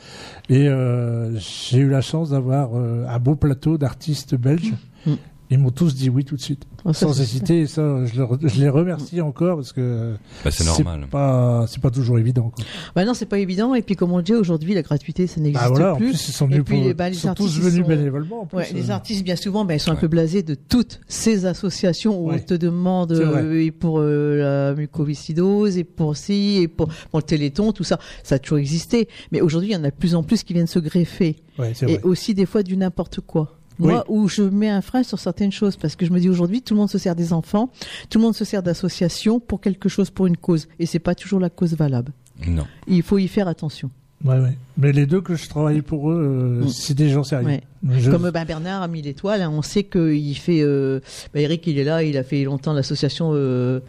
[0.48, 4.72] Et euh, j'ai eu la chance d'avoir euh, un beau plateau d'artistes belges.
[5.06, 5.12] Mm.
[5.50, 7.60] Ils m'ont tous dit oui tout de suite, Oh, sans hésiter.
[7.60, 11.06] Et ça, je, leur- je les remercie encore parce que Bah, c'est normal.
[11.10, 12.50] Pas, c'est pas toujours évident.
[12.54, 12.64] Quoi.
[12.96, 13.74] Bah non, c'est pas évident.
[13.74, 16.08] Et puis, comme on dit aujourd'hui, la gratuité, ça n'existe Bah voilà, en plus.
[16.12, 17.88] plus ils sont Et venus puis, pour, les- bah, les ils sont tous venus sont-
[17.88, 18.40] bénévolement.
[18.42, 21.00] En plus, Ouais, les artistes, bien souvent, ben, ils sont un peu blasés de toutes
[21.08, 22.36] ces associations où Ouais.
[22.42, 24.36] on te demande euh, et pour euh,
[24.70, 28.58] la mucoviscidose et pour ci et pour, pour le téléthon, tout ça, ça a toujours
[28.58, 29.08] existé.
[29.30, 31.72] Mais aujourd'hui, il y en a de plus en plus qui viennent se greffer et
[31.84, 32.00] vrai.
[32.02, 33.58] aussi des fois du n'importe quoi.
[33.78, 36.62] Moi, où je mets un frein sur certaines choses parce que je me dis aujourd'hui,
[36.62, 37.70] tout le monde se sert des enfants,
[38.10, 41.14] tout le monde se sert d'associations pour quelque chose, pour une cause, et c'est pas
[41.14, 42.12] toujours la cause valable.
[42.46, 42.64] Non.
[42.86, 43.90] Il faut y faire attention.
[44.24, 44.56] Ouais, ouais.
[44.78, 47.46] Mais les deux que je travaillais pour eux, euh, c'est des gens sérieux.
[47.46, 47.62] Ouais.
[47.90, 50.62] Je- Comme ben, Bernard a mis l'étoile, hein, on sait qu'il fait.
[50.62, 51.00] Euh,
[51.34, 53.80] ben, Eric, il est là, il a fait longtemps l'association euh,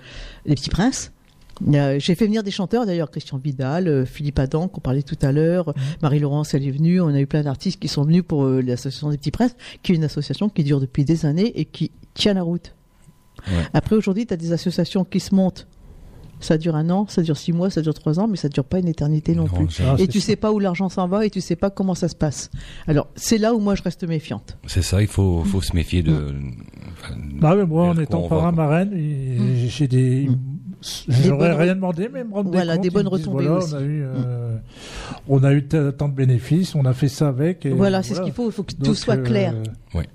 [0.45, 1.11] Les Petits Princes.
[1.73, 5.17] A- J'ai fait venir des chanteurs d'ailleurs, Christian Vidal, euh, Philippe Adam, qu'on parlait tout
[5.21, 6.99] à l'heure, Marie-Laurence, elle est venue.
[7.01, 9.91] On a eu plein d'artistes qui sont venus pour euh, l'association des Petits Princes, qui
[9.91, 12.75] est une association qui dure depuis des années et qui tient la route.
[13.47, 13.53] Ouais.
[13.73, 15.67] Après, aujourd'hui, tu as des associations qui se montent.
[16.41, 18.65] Ça dure un an, ça dure six mois, ça dure trois ans, mais ça dure
[18.65, 19.81] pas une éternité non, plus.
[19.97, 20.27] Et tu sûr.
[20.27, 22.51] sais pas où l'argent s'en va et tu sais pas comment ça se passe.
[22.87, 24.57] Alors, c'est là où moi je reste méfiante.
[24.67, 26.35] C'est ça, il faut, faut se méfier de.
[26.91, 30.27] enfin, Bah ouais, moi, en étant parrain marraine, et j'ai des.
[31.07, 33.57] J'aurais bonnes- rien demandé, mais me rendre Voilà, compte, des bonnes me disent, retombées voilà,
[33.63, 33.73] aussi.
[33.73, 34.55] On a eu, euh,
[35.29, 37.65] on a eu t- tant de bénéfices, on a fait ça avec.
[37.65, 38.47] et voilà, c'est ce qu'il faut.
[38.47, 39.53] Il faut que tout Donc, soit euh, clair.
[39.93, 40.07] Ouais.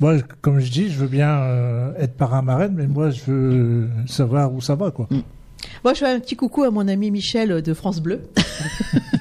[0.00, 3.88] Moi, comme je dis, je veux bien euh, être parrain marraine, mais moi, je veux
[4.06, 5.08] savoir où ça va, quoi.
[5.84, 8.20] Moi, je fais un petit coucou à mon ami Michel de France Bleu.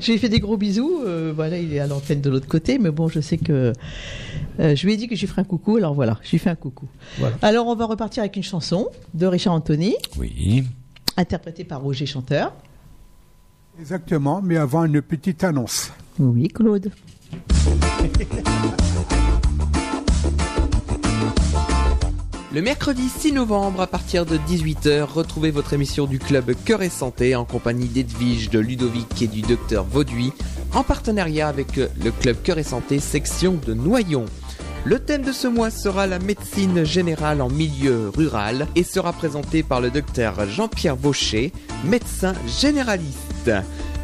[0.00, 1.00] je lui ai fait des gros bisous.
[1.06, 3.72] euh, voilà, il est à l'antenne de l'autre côté, mais bon, je sais que
[4.60, 5.76] euh, je lui ai dit que je lui ferai un coucou.
[5.76, 6.86] Alors voilà, je lui fais un coucou.
[7.18, 7.36] Voilà.
[7.42, 10.64] Alors, on va repartir avec une chanson de Richard Anthony, Oui.
[11.16, 12.52] interprétée par Roger Chanteur.
[13.80, 15.90] Exactement, mais avant une petite annonce.
[16.18, 16.90] Oui, Claude.
[22.54, 26.90] Le mercredi 6 novembre à partir de 18h, retrouvez votre émission du club Cœur et
[26.90, 30.32] Santé en compagnie d'Edwige, de Ludovic et du docteur Vauduit
[30.74, 34.26] en partenariat avec le club Cœur et Santé section de Noyon.
[34.84, 39.62] Le thème de ce mois sera la médecine générale en milieu rural et sera présenté
[39.62, 41.52] par le docteur Jean-Pierre Vaucher,
[41.84, 43.52] médecin généraliste.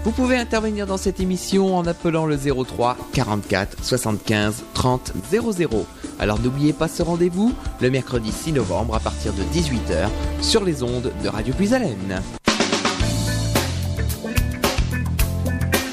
[0.04, 5.86] Vous pouvez intervenir dans cette émission en appelant le 03 44 75 30 00.
[6.20, 10.08] Alors n'oubliez pas ce rendez-vous le mercredi 6 novembre à partir de 18h
[10.40, 12.22] sur les ondes de Radio Puisalène.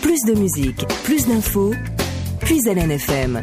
[0.04, 1.74] Plus de musique, plus d'infos,
[2.40, 3.42] Puisalène FM.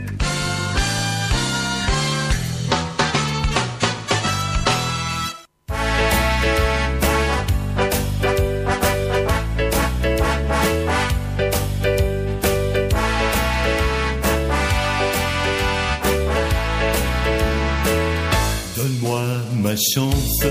[19.91, 20.45] Chance,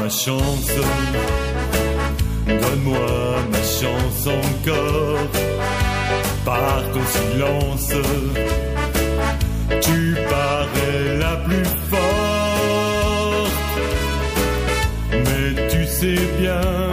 [0.00, 0.70] ma chance,
[2.46, 2.98] donne-moi
[3.50, 5.18] ma chance encore.
[6.44, 7.92] Par ton silence,
[9.80, 13.52] tu parais la plus forte.
[15.12, 16.91] Mais tu sais bien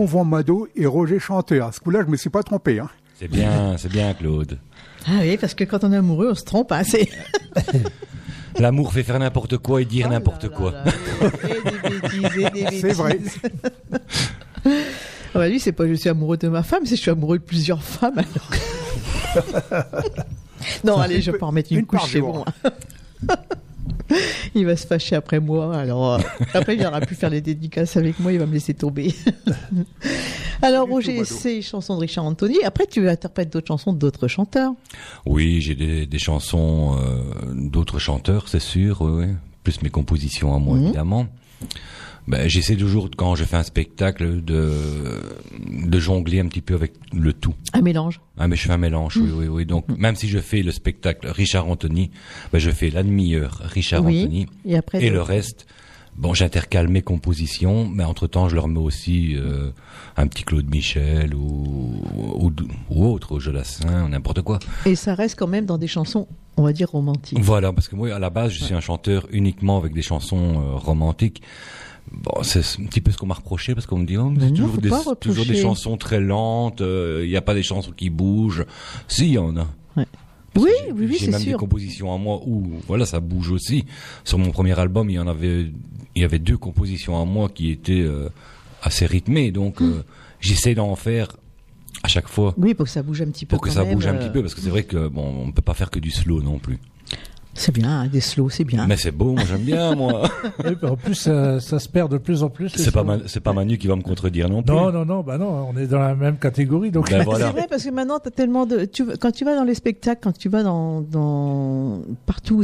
[0.00, 1.66] Nous retrouvons Mado et Roger chanteur.
[1.66, 2.78] À ce coup-là, je me suis pas trompé.
[2.78, 2.88] Hein.
[3.18, 4.58] C'est bien, c'est bien, Claude.
[5.06, 6.72] Ah oui, parce que quand on est amoureux, on se trompe.
[6.72, 7.06] Hein, c'est...
[8.58, 10.72] L'amour fait faire n'importe quoi et dire Oh n'importe quoi.
[10.72, 10.84] là.
[11.44, 13.18] Et des bêtises, et des C'est vrai.
[14.64, 14.70] Ah
[15.34, 17.44] bah lui, c'est pas je suis amoureux de ma femme, c'est je suis amoureux de
[17.44, 18.22] plusieurs femmes.
[19.34, 19.84] Alors.
[20.84, 22.46] non, allez, je vais pas en mettre une, couche, c'est bon.
[24.54, 25.76] Il va se fâcher après moi.
[25.76, 26.18] Alors euh,
[26.54, 29.14] après, il viendra plus faire les dédicaces avec moi, il va me laisser tomber.
[30.62, 32.56] alors Roger, c'est chansons de Richard Anthony.
[32.64, 34.72] Après, tu interprètes d'autres chansons d'autres chanteurs.
[35.26, 39.32] Oui, j'ai des, des chansons euh, d'autres chanteurs, c'est sûr, oui, oui.
[39.64, 40.84] plus mes compositions à moi, Mhm.
[40.84, 41.26] évidemment.
[42.30, 44.70] Ben, j'essaie toujours, quand je fais un spectacle, de,
[45.68, 47.54] de jongler un petit peu avec le tout.
[47.72, 48.20] Un mélange.
[48.38, 49.66] Ah, mais je fais un mélange, oui, oui, oui.
[49.66, 52.12] Donc, même si je fais le spectacle Richard Anthony,
[52.52, 54.20] ben, je fais la demi-heure Richard Oui.
[54.22, 54.46] Anthony.
[54.64, 55.66] Et après, Et le reste,
[56.16, 59.72] bon, j'intercale mes compositions, mais entre-temps, je leur mets aussi euh,
[60.16, 62.52] un petit Claude Michel ou, ou,
[62.90, 64.60] ou autre, ou Jodassin, ou n'importe quoi.
[64.86, 67.40] Et ça reste quand même dans des chansons, on va dire romantiques.
[67.40, 70.60] Voilà, parce que moi, à la base, je suis un chanteur uniquement avec des chansons
[70.60, 71.42] euh, romantiques.
[72.12, 74.40] Bon, c'est un petit peu ce qu'on m'a reproché, parce qu'on me dit, oh, mais
[74.48, 74.88] c'est toujours, des,
[75.20, 78.64] toujours chansons très lentes, euh, il n'y a pas des chansons qui bougent.
[79.08, 79.66] Si, il y en a.
[79.96, 80.06] Ouais.
[80.52, 81.52] Parce Oui, j'ai- oui, oui, J'ai c'est même sûr.
[81.52, 83.84] des compositions à moi où, voilà, ça bouge aussi.
[84.24, 85.70] Sur mon premier album, il y en avait
[86.16, 88.28] il y avait deux compositions à moi qui étaient euh,
[88.82, 90.02] assez rythmées, donc euh,
[90.40, 91.28] j'essaie d'en faire
[92.02, 93.50] à chaque fois Oui, pour que ça bouge un petit peu.
[93.56, 95.44] pour que ça même, bouge un euh, petit peu, parce que c'est vrai que bon,
[95.46, 96.80] on peut pas faire que du slow non plus.
[97.60, 98.86] C'est bien, hein, des slows, c'est bien.
[98.86, 100.22] Mais c'est beau, moi j'aime bien, moi.
[100.82, 102.70] En plus, ça, ça se perd de plus en plus.
[102.74, 104.74] c'est pas c'est pas Manu qui va me contredire non plus.
[104.74, 107.10] Non, non, non, bah non, on est dans la même catégorie, donc.
[107.10, 109.74] Ben C'est vrai parce que maintenant t'as tellement de tu quand tu vas dans les
[109.74, 112.62] spectacles quand tu vas dans dans partout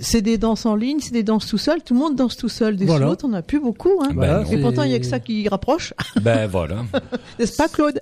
[0.00, 2.48] c'est des danses en ligne c'est des danses tout seul tout le monde danse tout
[2.48, 3.06] seul des Voilà.
[3.06, 4.10] slows t'en as plus beaucoup hein.
[4.14, 6.84] Ben et pourtant il y a que ça qui rapproche Ben voilà.
[7.38, 8.00] n'est-ce pas Claude?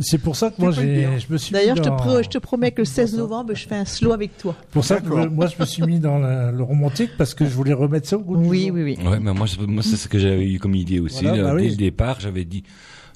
[0.00, 2.28] C'est pour ça que moi, j'ai, je me suis d'ailleurs je te dans- pro- je
[2.28, 5.08] te promets que le 16 novembre je fais un slow avec toi Pour ça que
[5.28, 8.16] moi, je me suis mis dans la- le romantique parce que je voulais remettre ça
[8.16, 8.70] au goût du oui jour.
[8.74, 11.24] oui oui Ouais, mais moi, moi c'est ce que j'avais eu comme idée aussi.
[11.24, 11.70] Voilà, bah dès oui.
[11.70, 12.62] le départ, j'avais dit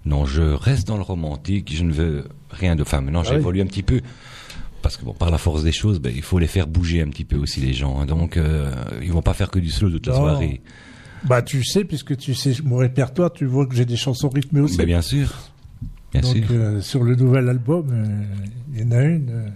[0.07, 2.83] non, je reste dans le romantique, je ne veux rien de.
[2.83, 3.37] Enfin, maintenant, Ah oui.
[3.37, 4.01] j'évolue un petit peu.
[4.81, 7.09] Parce que bon, par la force des choses, ben, il faut les faire bouger un
[7.09, 7.99] petit peu aussi les gens.
[8.01, 8.07] hein.
[8.07, 8.71] Donc, euh,
[9.03, 10.19] ils vont pas faire que du slow toute la Non.
[10.21, 10.61] soirée.
[11.25, 14.61] Bah, tu sais, puisque tu sais mon répertoire, tu vois que j'ai des chansons rythmées
[14.61, 14.77] aussi.
[14.79, 15.35] Ben, bien sûr,
[16.13, 16.45] bien Donc, sûr.
[16.53, 18.07] euh, sur le nouvel album, euh,
[18.73, 19.49] il y en a une euh,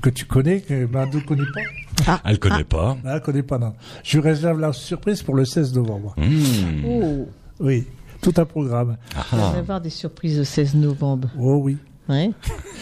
[0.00, 2.20] que tu connais, que Mando ne connaît pas.
[2.24, 2.96] Elle connaît pas.
[3.04, 3.74] Ah, elle connaît pas, non.
[4.02, 6.14] Je lui réserve la surprise pour le 16 novembre.
[6.16, 6.84] Mmh.
[6.86, 7.28] oh
[7.60, 7.86] Oui,
[8.20, 8.96] tout un programme.
[9.16, 9.50] Ah, on ah.
[9.52, 11.76] va avoir des surprises le 16 novembre Oh oui.
[12.08, 12.30] ouais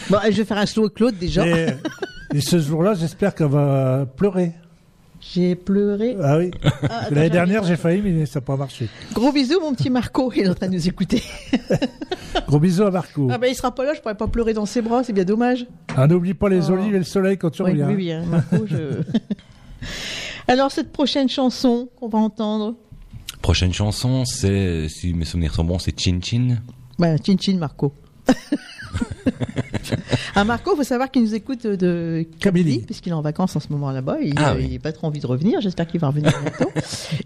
[0.09, 1.67] bon je vais faire un slow Claude déjà Et,
[2.33, 4.53] et ce jour-là, j'espère qu'elle va pleurer.
[5.21, 6.51] J'ai pleuré Ah oui.
[6.89, 8.87] Ah, L'année dernière, j'ai failli, mais ça n'a pas marché.
[9.13, 11.21] gros bisous mon petit Marco il est en train de nous écouter
[12.47, 13.27] Gros bisous à Marco.
[13.31, 15.25] ah ben il sera pas là je pourrais pas pleurer dans ses bras c'est bien
[15.25, 16.73] dommage Ah, n'oublie pas les Oh.
[16.73, 17.87] olives et le soleil quand tu Oui, reviens.
[17.87, 19.01] oui, oui, hein, Marco, je...
[20.47, 22.75] Alors, cette prochaine chanson qu'on va entendre,
[23.41, 26.57] Prochaine chanson, c'est, si mes souvenirs sont bons, c'est Chin Chin.
[26.97, 27.93] bah, Chin Chin Marco.
[30.35, 32.79] ah, Marco, faut savoir qu'il nous écoute de Kabylie.
[32.79, 34.17] Puisqu'il est en vacances en ce moment là-bas.
[34.21, 34.79] Il Ah n'a oui.
[34.79, 35.61] pas trop envie de revenir.
[35.61, 36.71] J'espère qu'il va revenir bientôt.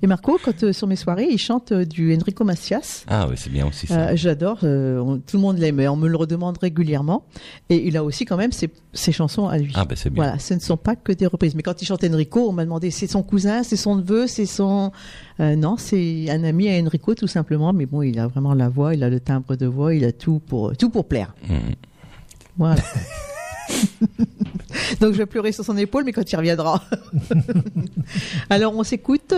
[0.01, 3.05] Et Marco, quand euh, sur mes soirées, il chante euh, du Enrico Macias.
[3.07, 4.09] Ah oui, c'est bien aussi ça.
[4.09, 7.25] Euh, J'adore, euh, tout le monde l'aime, on me le redemande régulièrement.
[7.69, 9.71] Et il a aussi quand même ses, ses chansons à lui.
[9.75, 10.23] Ah ben c'est bien.
[10.23, 11.55] Voilà, ce ne sont pas que des reprises.
[11.55, 14.45] Mais quand il chante Enrico, on m'a demandé c'est son cousin, c'est son neveu, c'est
[14.45, 14.91] son.
[15.39, 17.73] Euh, non, c'est un ami à Enrico tout simplement.
[17.73, 20.11] Mais bon, il a vraiment la voix, il a le timbre de voix, il a
[20.11, 21.33] tout pour tout pour plaire.
[21.49, 21.55] Mmh.
[22.57, 22.81] Voilà.
[24.99, 26.83] Donc je vais pleurer sur son épaule, mais quand il reviendra.
[28.49, 29.33] Alors on s'écoute.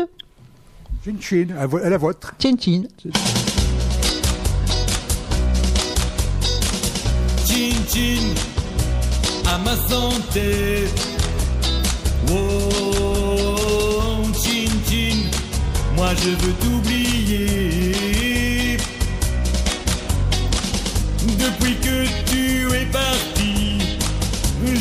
[1.03, 2.33] Chin chin, à, vo- à la vôtre.
[2.41, 2.83] Chin Chin.
[7.45, 8.33] Chin chin
[9.47, 10.85] à ma santé.
[12.31, 15.17] Oh, chin chin,
[15.95, 17.04] moi je veux t'oublier.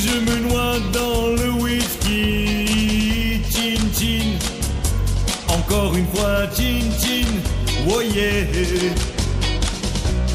[0.05, 3.41] Je me noie dans le whisky.
[3.51, 4.39] Chin chin,
[5.49, 7.27] encore une fois, chin chin,
[7.89, 8.45] oh yeah.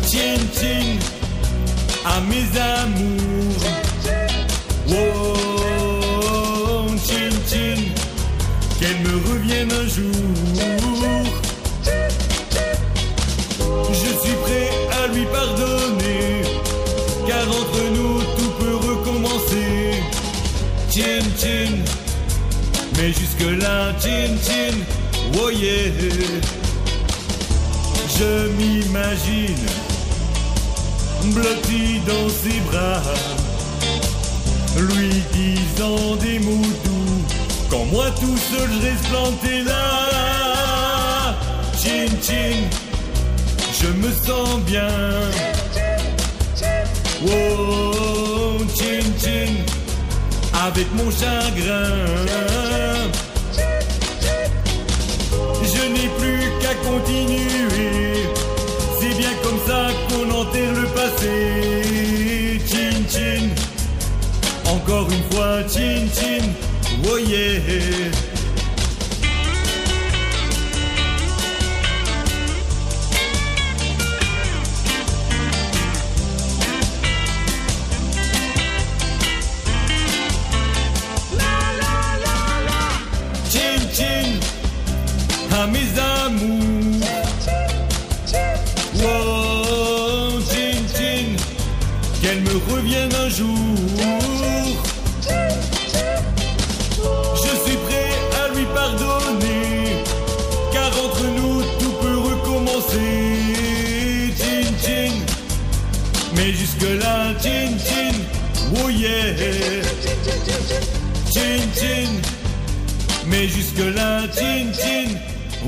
[0.09, 0.97] Chin chin
[2.05, 3.63] à mes amours.
[4.89, 7.81] Oh, chin chin,
[8.79, 10.48] qu'elle me revienne un jour.
[21.41, 24.75] Mais jusque-là, chin chin,
[25.41, 25.91] oh yeah.
[28.17, 29.55] Je m'imagine
[31.33, 33.01] blotti dans ses bras,
[34.75, 37.23] lui disant des mots doux,
[37.69, 41.35] quand moi tout seul je reste planté là.
[41.81, 42.57] Chin chin,
[43.81, 44.89] je me sens bien.
[47.25, 47.88] Oh,
[50.67, 51.89] avec mon chagrin.
[55.63, 58.27] Je n'ai plus qu'à continuer.
[58.99, 62.59] C'est bien comme ça qu'on enterre le passé.
[62.67, 63.49] Chin chin.
[64.65, 66.49] Encore une fois, chin chin.
[67.09, 68.18] Oh yeah.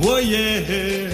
[0.02, 1.08] Voyez.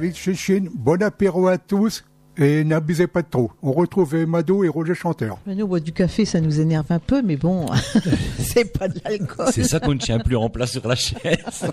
[0.00, 2.04] Oui, Chichine, bon apéro à tous
[2.38, 3.50] et n'abusez pas de trop.
[3.62, 5.38] On retrouve Mado et Roger Chanteur.
[5.46, 7.66] Mais Nous, boire du café, ça nous énerve un peu, mais bon,
[8.38, 9.48] c'est pas de l'alcool.
[9.52, 11.16] C'est ça qu'on ne tient plus en place sur la chaise.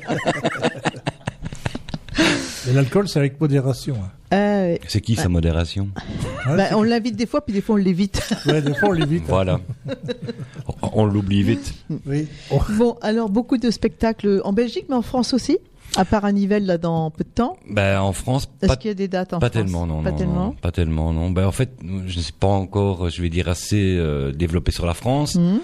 [2.70, 3.95] Et l'alcool, c'est avec modération.
[4.03, 4.09] hein.
[4.32, 4.82] Ah, ouais.
[4.88, 5.89] C'est qui sa modération
[6.45, 8.34] Hein, Bah, on l'invite des fois, puis des fois on l'évite.
[8.47, 9.24] ouais, des fois, on l'évite.
[9.24, 9.28] hein.
[9.30, 9.59] Voilà.
[10.68, 11.74] On- On l'oublie vite.
[12.05, 12.28] Oui.
[12.51, 15.57] Oh, bon, alors beaucoup de spectacles en Belgique, mais en France aussi.
[15.95, 17.57] À part un Nivelles là dans peu de temps.
[17.70, 20.01] Ben, en France, Est-ce pas, qu'il y a des dates en pas France tellement, non,
[20.03, 20.45] Pas non, tellement.
[20.45, 21.30] non, pas tellement, non.
[21.32, 24.86] Ben, en fait, je ne suis pas encore, je vais dire, assez euh, développé sur
[24.88, 25.36] la France.
[25.36, 25.59] Mhm.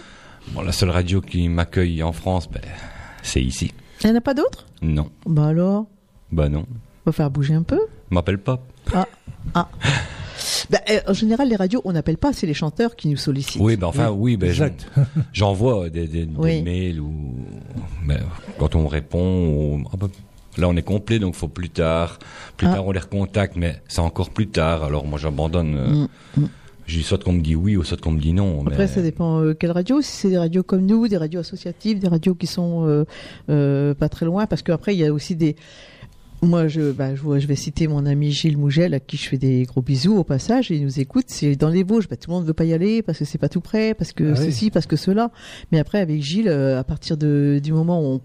[0.53, 2.61] Bon, la seule radio qui m'accueille en France, ben,
[3.23, 3.71] c'est ici.
[4.03, 4.65] Il n'y en a pas d'autres?
[4.83, 5.09] Non.
[5.25, 5.85] Bah alors,
[6.31, 6.65] Bah non.
[7.05, 7.79] Faut faire bouger un peu.
[8.09, 8.63] M'appelle pas.
[10.69, 13.59] Bah, euh, en général, les radios, on n'appelle pas, c'est les chanteurs qui nous sollicitent.
[13.61, 14.87] Oui, ben enfin, oui, ben, je- Exact.
[15.33, 16.61] j'envoie des, des, des Oui.
[16.61, 17.11] mails ou
[18.05, 18.19] ben,
[18.57, 20.09] quand on répond, on- ah ben,
[20.57, 22.19] là on est complet, donc faut plus tard.
[22.55, 22.75] Plus Ah.
[22.75, 24.83] tard on les recontacte, mais c'est encore plus tard.
[24.83, 25.75] Alors moi j'abandonne.
[25.75, 26.05] euh,
[26.37, 26.49] Mm, mm.
[26.85, 28.61] Je dis soit qu'on me dit oui ou soit qu'on me dit non.
[28.61, 30.01] Après, mais- ça dépend euh, quelle radio.
[30.01, 33.05] Si c'est des radios comme nous, des radios associatives, des radios qui sont euh,
[33.49, 35.55] euh, pas très loin, parce qu'après, il y a aussi des.
[36.41, 39.63] Moi, je, bah, je, vais citer mon ami Gilles Mougel, à qui je fais des
[39.63, 41.25] gros bisous au passage, et il nous écoute.
[41.27, 43.37] C'est dans les Vosges, bah, tout le monde veut pas y aller parce que c'est
[43.37, 44.45] pas tout près, parce que Ah oui.
[44.45, 45.31] ceci, parce que cela.
[45.71, 48.21] Mais après, avec Gilles, euh, à partir de, du moment où on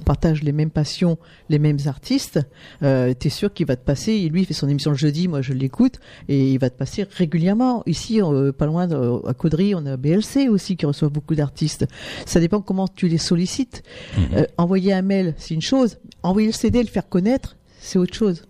[0.00, 1.18] on partage les mêmes passions,
[1.48, 2.40] les mêmes artistes,
[2.82, 4.28] euh, t'es sûr qu'il va te passer.
[4.28, 7.06] Lui, il fait son émission le jeudi, moi je l'écoute, et il va te passer
[7.10, 7.82] régulièrement.
[7.86, 11.86] Ici, euh, pas loin, de- à Caudry, on a BLC aussi qui reçoit beaucoup d'artistes.
[12.26, 13.82] Ça dépend comment tu les sollicites.
[14.16, 14.24] Mhm.
[14.34, 15.98] Euh, envoyer un mail, c'est une chose.
[16.22, 18.42] Envoyer le CD, le faire connaître, c'est autre chose.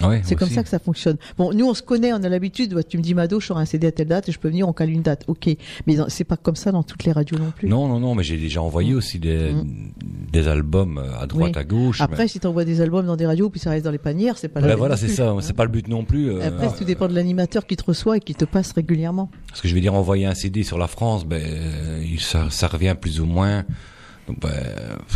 [0.00, 1.16] Ah ouais, C'est comme ça que ça fonctionne.
[1.36, 2.74] Bon, nous, on se connaît, on a l'habitude.
[2.88, 4.66] Tu me dis, Mado, je sors un CD à telle date et je peux venir,
[4.66, 5.24] on cale une date.
[5.26, 5.48] Ok.
[5.86, 7.68] Mais c'est pas comme ça dans toutes les radios non plus.
[7.68, 9.52] Non, non, non, mais j'ai déjà envoyé aussi des,
[10.32, 11.56] des albums euh, à droite, Mm.
[11.56, 11.60] Oui.
[11.60, 12.00] à gauche.
[12.00, 13.98] Après, mais- si tu envoies des albums dans des radios, puis ça reste dans les
[13.98, 15.30] panières, c'est pas la Ben voilà, c'est ça.
[15.30, 15.38] hein.
[15.40, 16.30] C'est pas le but non plus.
[16.30, 19.30] euh, Après, tout dépend de l'animateur qui te reçoit et qui te passe régulièrement.
[19.48, 22.66] Parce que je vais dire, envoyer un CD sur la France, ben, euh, ça, ça
[22.68, 23.64] revient plus ou moins.
[24.28, 24.50] donc, ben,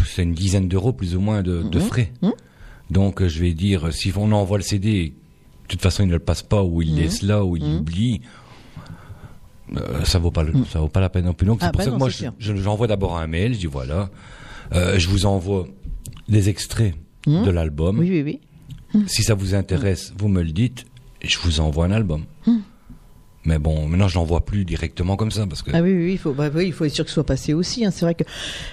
[0.05, 2.13] c'est une dizaine d'euros plus ou moins de, de frais.
[2.91, 2.95] Mhm.
[2.95, 6.19] Donc, je vais dire, si on envoie le CD, de toute façon, il ne le
[6.19, 6.97] passe pas ou il Mhm.
[6.99, 7.77] laisse là ou il Mhm.
[7.77, 8.21] l'oublie.
[9.77, 11.45] euh, ça vaut pas le, ça vaut pas la peine non plus.
[11.47, 13.53] Donc Ah, c'est pour bah ça non, que moi c'est je- j'envoie d'abord un mail,
[13.55, 14.11] je dis voilà,
[14.73, 15.67] euh, je vous envoie
[16.29, 16.95] des extraits
[17.27, 17.45] Mhm.
[17.45, 17.99] de l'album.
[17.99, 18.41] Oui, oui,
[18.95, 19.05] oui.
[19.09, 20.85] Si ça vous intéresse, vous me le dites
[21.21, 22.25] et je vous envoie un album.
[23.47, 26.13] Mais bon, maintenant je l'envoie plus directement comme ça parce que Ah oui, oui, oui,
[26.13, 27.85] il faut, bah oui, il faut être sûr que ce soit passé aussi.
[27.85, 27.91] hein.
[27.93, 28.25] C'est vrai que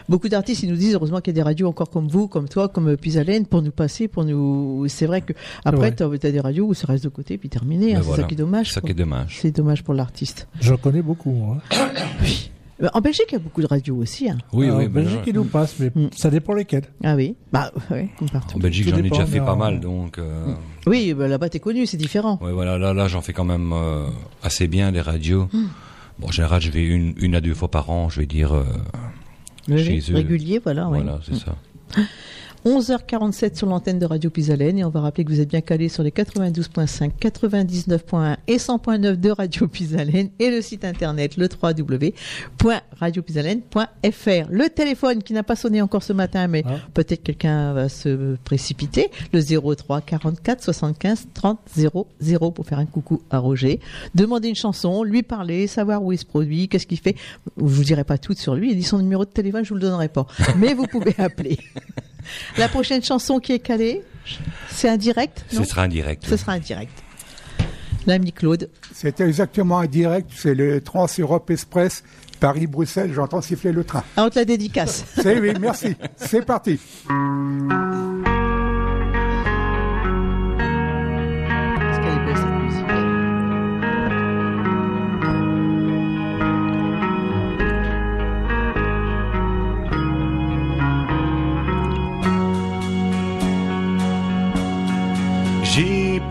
[0.10, 2.50] beaucoup d'artistes, ils nous disent, heureusement qu'il y a des radios encore comme vous, comme
[2.50, 4.86] toi, comme euh, Pisalène, pour nous passer, pour nous.
[4.90, 7.94] C'est vrai que après, t'as as des radios où ça reste de côté, puis terminé.
[7.94, 8.00] Hein.
[8.00, 8.24] C'est voilà.
[8.24, 8.68] ça qui est dommage.
[8.70, 8.88] c'est ça quoi.
[8.88, 9.38] qui est dommage.
[9.42, 10.48] C'est dommage pour l'artiste.
[10.60, 11.54] J'en connais beaucoup.
[11.54, 11.62] Hein.
[12.24, 12.26] Euh,
[12.94, 14.30] En Belgique, il y a beaucoup de radios aussi.
[14.30, 14.38] hein.
[14.52, 16.10] Oui, Alors, oui, en Belgique, ils nous passent, mais Mm.
[16.16, 16.86] ça dépend lesquels.
[17.04, 18.58] Ah oui, bah ouais, comme partout.
[18.58, 20.18] en Belgique j'en ai déjà fait pas mal donc.
[20.18, 20.54] euh,
[20.88, 22.38] Oui, bah, là-bas, t'es connu, c'est différent.
[22.42, 24.08] Ouais, voilà, là, là, j'en fais quand même euh,
[24.42, 25.48] assez bien des radios.
[25.54, 25.68] Hmm.
[26.20, 28.54] Bon, en général, je vais une, une à deux fois par an, je vais dire.
[28.54, 28.64] euh,
[29.70, 30.16] Oui, Chez oui, eux.
[30.16, 30.90] Régulier, voilà.
[30.90, 31.00] oui.
[31.02, 31.56] Voilà, c'est ça.
[32.66, 35.90] 11h47 sur l'antenne de Radio Pisalène et on va rappeler que vous êtes bien calés
[35.90, 44.48] sur les 92.5, 99.1 et 100.9 de Radio Pisalène et le site internet le www.radiopisalène.fr.
[44.50, 46.76] Le téléphone qui n'a pas sonné encore ce matin mais Ah.
[46.94, 53.22] peut-être quelqu'un va se précipiter, le 03 44 75 30 00 pour faire un coucou
[53.30, 53.82] à Roger,
[54.16, 57.16] demander une chanson, lui parler, savoir où il se produit, qu'est-ce qu'il fait.
[57.58, 59.76] Je vous dirai pas tout sur lui, il dit son numéro de téléphone, je vous
[59.76, 60.26] le donnerai pas.
[60.58, 61.58] Mais vous pouvez appeler.
[62.58, 64.04] La prochaine chanson qui est calée,
[64.70, 66.26] c'est un direct Ce sera un direct.
[66.28, 67.04] Ce sera un direct.
[68.06, 68.70] L'ami Claude.
[68.94, 72.04] C'est exactement un direct, c'est le Trans-Europe Express
[72.44, 74.04] Paris-Bruxelles, j'entends siffler le train.
[74.18, 75.06] Ah, on te la dédicace.
[75.16, 75.96] C'est oui, merci.
[76.18, 76.78] C'est parti.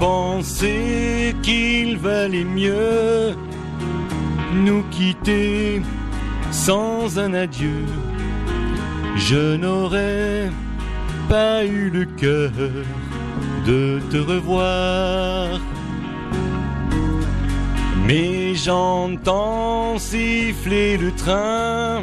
[0.02, 3.36] Pensé qu'il valait mieux
[4.52, 5.80] nous quitter
[6.50, 7.84] sans un adieu.
[9.14, 10.50] Je n'aurais
[11.28, 12.50] pas eu le cœur
[13.64, 15.60] de te revoir.
[18.04, 22.02] Mais j'entends siffler le train.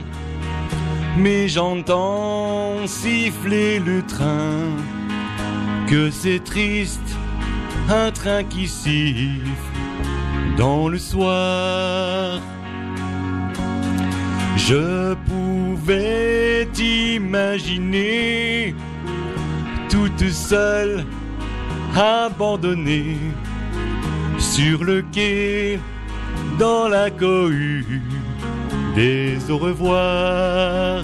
[1.18, 4.70] Mais j'entends siffler le train.
[5.90, 7.18] Que c'est triste,
[7.92, 9.50] un train qui siffle
[10.58, 12.40] dans le soir.
[14.58, 18.76] Je pouvais imaginer
[19.90, 21.06] toute seule,
[21.96, 23.18] abandonnée,
[24.38, 25.80] sur le quai,
[26.60, 28.02] dans la cohue,
[28.96, 31.04] des au revoir.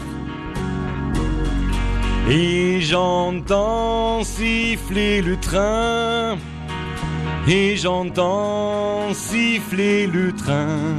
[2.30, 6.38] Et j'entends siffler le train,
[7.48, 10.96] et j'entends siffler le train,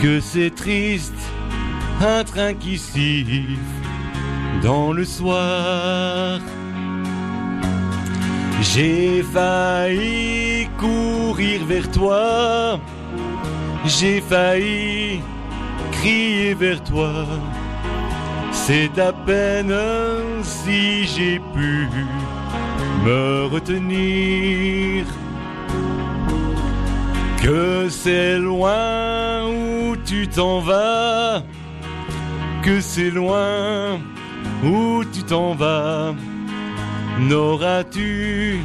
[0.00, 1.20] que c'est triste,
[2.00, 3.58] un train qui siffle
[4.62, 6.40] dans le soir.
[8.62, 12.80] J'ai failli courir vers toi,
[13.84, 15.20] j'ai failli
[15.92, 17.12] crier vers toi.
[18.52, 19.74] C'est à peine
[20.42, 21.88] si j'ai pu
[23.04, 25.04] me retenir.
[27.42, 31.42] Que c'est loin où tu t'en vas,
[32.62, 33.98] que c'est loin
[34.64, 36.14] où tu t'en vas.
[37.20, 38.60] N'auras-tu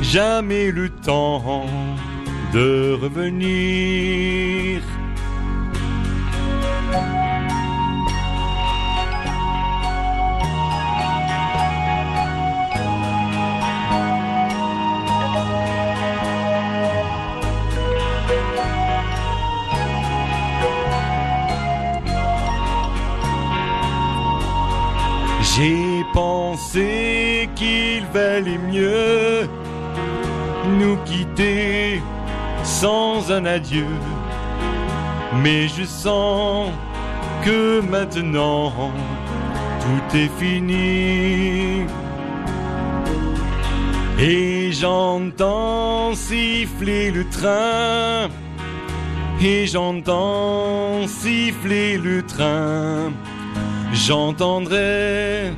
[0.00, 1.66] jamais le temps
[2.52, 4.80] de revenir?
[26.50, 29.48] Pensé qu'il valait mieux
[30.80, 32.02] nous quitter
[32.64, 33.86] sans un adieu.
[35.44, 36.70] Mais je sens
[37.44, 38.72] que maintenant
[39.80, 41.84] tout est fini.
[44.18, 48.28] Et j'entends siffler le train.
[49.40, 53.12] Et j'entends siffler le train.
[53.92, 55.52] J'entendrai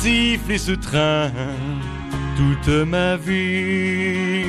[0.00, 1.30] siffler ce train
[2.36, 4.46] toute ma vie.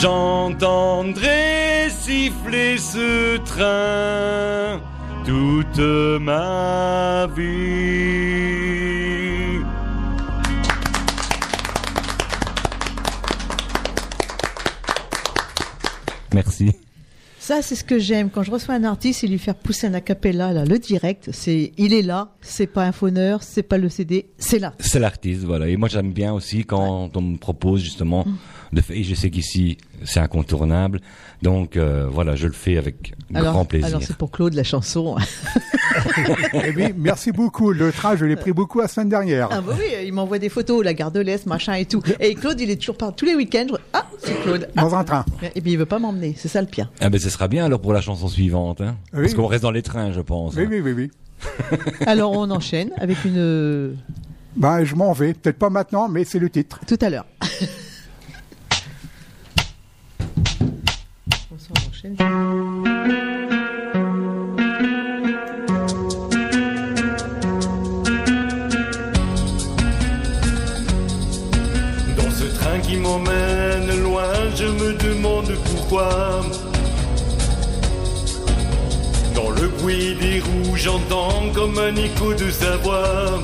[0.00, 4.80] J'entendrai siffler ce train
[5.24, 5.80] toute
[6.20, 7.66] ma vie.
[16.32, 16.85] Merci.
[17.46, 18.28] Ça, c'est ce que j'aime.
[18.28, 21.70] Quand je reçois un artiste et lui faire pousser un acapella, là, le direct, c'est,
[21.78, 24.74] il est là, c'est pas un fauneur, c'est pas le CD, c'est là.
[24.80, 25.68] C'est l'artiste, voilà.
[25.68, 28.26] Et moi, j'aime bien aussi quand on me propose justement
[28.72, 28.82] de.
[28.90, 31.00] Et je sais qu'ici, c'est incontournable.
[31.42, 33.86] Donc euh, voilà, je le fais avec Alors, grand plaisir.
[33.88, 35.16] alors c'est pour Claude, la chanson.
[36.54, 37.72] Eh oui, merci beaucoup.
[37.72, 39.48] Le train, je l'ai pris beaucoup la semaine dernière.
[39.50, 42.02] Ah bah oui, il m'envoie des photos, la gare de l'Est, machin et tout.
[42.20, 43.66] Et Claude, il est toujours par tous les week-ends.
[43.70, 44.68] je- Ah, c'est Claude.
[44.76, 44.82] Ah.
[44.82, 45.24] Dans un train.
[45.54, 46.90] Et puis il veut pas m'emmener, c'est ça le pire.
[47.00, 48.96] Ah ben, ce sera bien alors pour la chanson suivante, hein.
[49.12, 49.22] Oui.
[49.22, 50.54] Parce qu'on reste dans les trains, je pense.
[50.54, 50.68] Oui, hein.
[50.70, 51.10] oui, oui, oui.
[52.06, 53.92] Alors on enchaîne avec une euh,
[54.56, 55.34] Ben, je m'en vais.
[55.34, 56.80] Peut-être pas maintenant, mais c'est le titre.
[56.86, 57.26] tout à l'heure.
[62.06, 62.22] Dans
[72.30, 74.22] ce train qui m'emmène loin,
[74.54, 76.42] je me demande pourquoi.
[79.34, 83.40] Dans le bruit des roues, j'entends comme un écho de sa voix.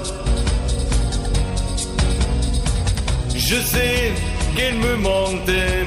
[3.35, 4.13] Je sais
[4.55, 5.87] qu'elle me mentait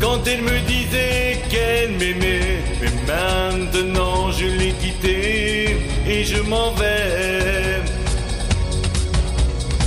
[0.00, 2.62] quand elle me disait qu'elle m'aimait.
[2.80, 5.76] Mais maintenant je l'ai quittée
[6.06, 7.82] et je m'en vais.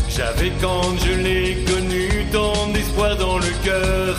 [0.10, 4.18] J'avais quand je l'ai connue tant d'espoir dans le cœur.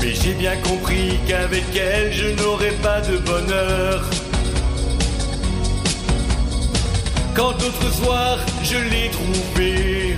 [0.00, 4.04] Mais j'ai bien compris qu'avec elle je n'aurais pas de bonheur.
[7.34, 10.16] Quand d'autres soirs je l'ai trouvée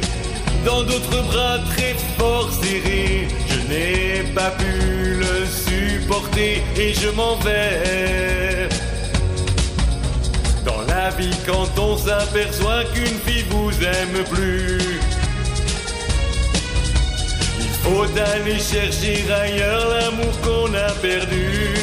[0.64, 7.36] dans d'autres bras très fort serrés, je n'ai pas pu le supporter et je m'en
[7.36, 8.68] vais.
[10.64, 15.00] Dans la vie, quand on s'aperçoit qu'une fille vous aime plus,
[17.60, 21.74] il faut aller chercher ailleurs l'amour qu'on a perdu.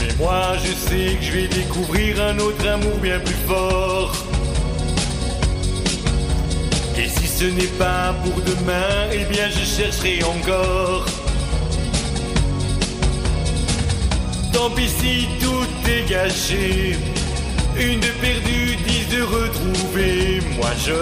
[0.00, 4.23] Mais moi, je sais que je vais découvrir un autre amour bien plus fort.
[7.44, 11.04] Ce n'est pas pour demain, eh bien je chercherai encore.
[14.50, 16.96] Tant pis si tout est gâché.
[17.76, 20.40] Une de perdue, dix de retrouvée.
[20.56, 20.94] Moi je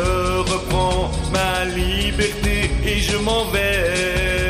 [0.52, 4.41] reprends ma liberté et je m'en vais.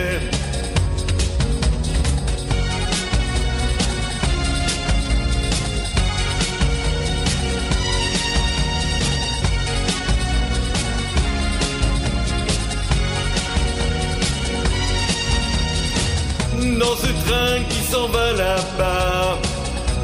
[16.82, 19.38] Dans ce train qui s'en va là-bas.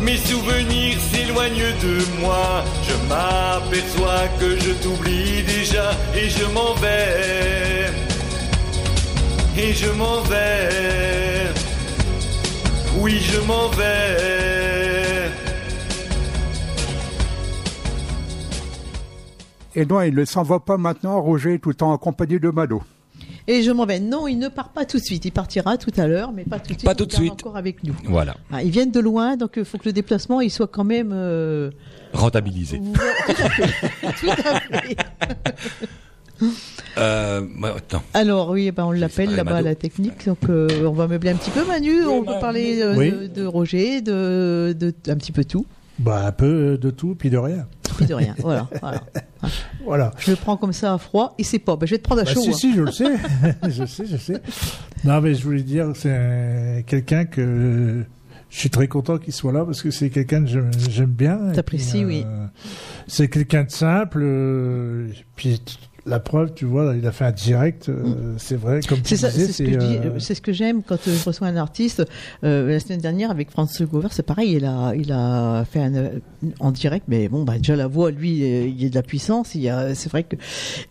[0.01, 2.65] Mes souvenirs s'éloignent de moi.
[2.87, 7.91] Je m'aperçois que je t'oublie déjà et je m'en vais.
[9.57, 11.53] Et je m'en vais.
[13.01, 14.99] Oui, je m'en vais.
[19.75, 22.83] Et non, il ne s'en va pas maintenant, Roger, tout en compagnie de Mado.
[23.51, 23.99] Et je m'en vais.
[23.99, 25.25] Non, il ne part pas tout de suite.
[25.25, 26.85] Il partira tout à l'heure, mais pas tout de suite.
[26.85, 27.33] Pas il tout de suite.
[27.33, 27.95] encore avec nous.
[28.05, 30.85] Voilà, Ah, ils viennent de loin, donc il faut que le déplacement il soit quand
[30.85, 31.11] même.
[31.15, 31.71] euh,
[32.13, 32.79] rentabilisé.
[33.27, 33.67] tout à fait.
[34.21, 34.97] Tout à fait.
[36.99, 37.41] Euh,
[37.77, 38.03] attends.
[38.15, 41.31] Alors oui, eh ben, on l'appelle là-bas à la technique, donc euh, on va meubler
[41.31, 43.11] un petit peu Manu, on peut parler euh, Oui.
[43.11, 45.67] de, de Roger, de, de un petit peu tout,
[45.99, 47.67] Bah, un peu de tout, puis de rien.
[47.97, 48.35] puis de rien.
[48.39, 49.01] voilà, voilà.
[49.85, 50.11] Voilà.
[50.19, 51.77] Je le prends comme ça à froid, et c'est pas.
[51.77, 52.43] Ben, je vais te prendre à Bah, chaud.
[52.43, 52.53] si, hein.
[52.53, 53.17] si, je le sais.
[53.69, 54.41] je sais, je sais.
[55.05, 58.05] Non, mais je voulais dire, c'est quelqu'un que
[58.51, 60.49] je suis très content qu'il soit là parce que c'est quelqu'un que
[60.91, 61.39] j'aime- bien.
[61.55, 62.23] T'apprécies, puis, oui.
[62.27, 62.47] euh,
[63.07, 64.21] C'est quelqu'un de simple.
[64.23, 65.61] euh, puis
[66.09, 67.89] la preuve, tu vois, il a fait un direct.
[67.89, 69.17] euh, C'est vrai, comme tu Mm.
[69.17, 72.05] C'est ça, disais, c'est ce que euh, ce j'aime quand euh, je reçois un artiste.
[72.45, 76.11] Euh, la semaine dernière avec Franz Gover, c'est pareil, il a, il a fait un,
[76.61, 79.55] en direct, mais bon, bah déjà la voix, lui, il y a de la puissance,
[79.55, 80.37] il y a, c'est vrai que,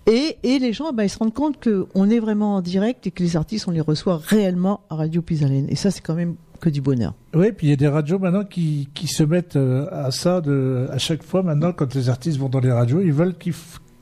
[0.05, 3.07] et, et les gens, bah, ils se rendent compte que on est vraiment en direct
[3.07, 5.67] et que les artistes, on les reçoit réellement à Radio Pisalène.
[5.69, 7.13] Et ça, c'est quand même que du bonheur.
[7.35, 9.59] Oui, puis il y a des radios maintenant qui, qui se mettent
[9.91, 13.13] à ça de, à chaque fois maintenant quand les artistes vont dans les radios, ils
[13.13, 13.53] veulent qu'ils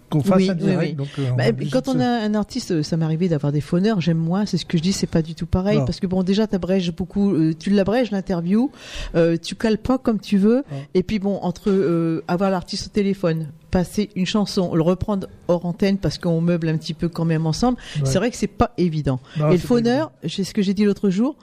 [0.09, 0.81] qu'on fasse Oui, un oui, direct.
[0.81, 0.93] oui.
[0.93, 4.01] Donc, euh, Bah, quand on a un artiste, euh, ça m'est arrivé d'avoir des fauneurs,
[4.01, 5.85] j'aime moins, c'est ce que je dis, c'est pas du tout pareil, Non.
[5.85, 8.71] parce que bon, déjà, t'abrèges beaucoup, euh, tu l'abrèges l'interview,
[9.15, 12.89] euh, tu cales pas comme tu veux, et puis bon, entre euh, avoir l'artiste au
[12.91, 17.25] téléphone, passer une chanson, le reprendre hors antenne parce qu'on meuble un petit peu quand
[17.25, 18.01] même ensemble, Ouais.
[18.05, 19.19] c'est vrai que c'est pas évident.
[19.37, 21.35] Non, et le fauneur, c'est ce que j'ai dit l'autre jour,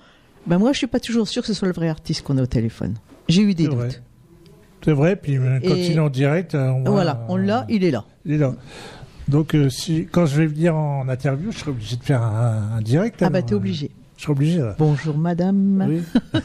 [0.47, 2.43] ben moi, je suis pas toujours sûr que ce soit le vrai artiste qu'on a
[2.43, 2.95] au téléphone.
[3.29, 3.75] J'ai eu des doutes.
[3.75, 3.89] vrai.
[4.85, 7.65] C'est vrai, puis euh, quand Et- il est en direct, euh, on Voilà, on l'a,
[7.69, 8.05] il est là.
[8.25, 8.55] Il est là.
[9.29, 12.73] Donc, euh, si, quand je vais venir en interview, je serai obligé de faire un,
[12.77, 13.23] un direct.
[13.23, 13.91] Ah bah t'es euh, obligé.
[14.17, 14.75] Je serai obligé, là.
[14.79, 15.87] Bonjour madame.
[15.89, 16.03] Oui,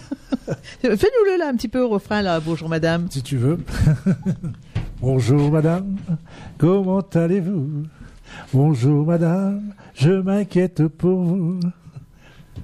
[0.82, 2.40] Fais-nous le là un petit peu au refrain là.
[2.40, 3.08] Bonjour madame.
[3.10, 3.58] si tu veux.
[5.02, 5.96] Bonjour, madame.
[6.58, 7.68] Comment allez-vous?
[8.54, 9.74] Bonjour, madame.
[9.96, 11.60] Je m'inquiète pour vous.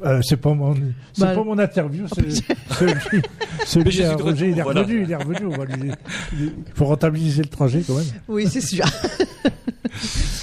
[0.05, 0.75] Euh, c'est pas mon,
[1.13, 2.29] c'est Bah, pas mon interview, c'est
[2.73, 3.21] celui,
[3.65, 4.81] celui Roger, il est voilà.
[4.81, 5.91] revenu, il est revenu, on va lui,
[6.33, 8.05] il faut rentabiliser le trajet quand même.
[8.27, 8.85] Oui, c'est sûr.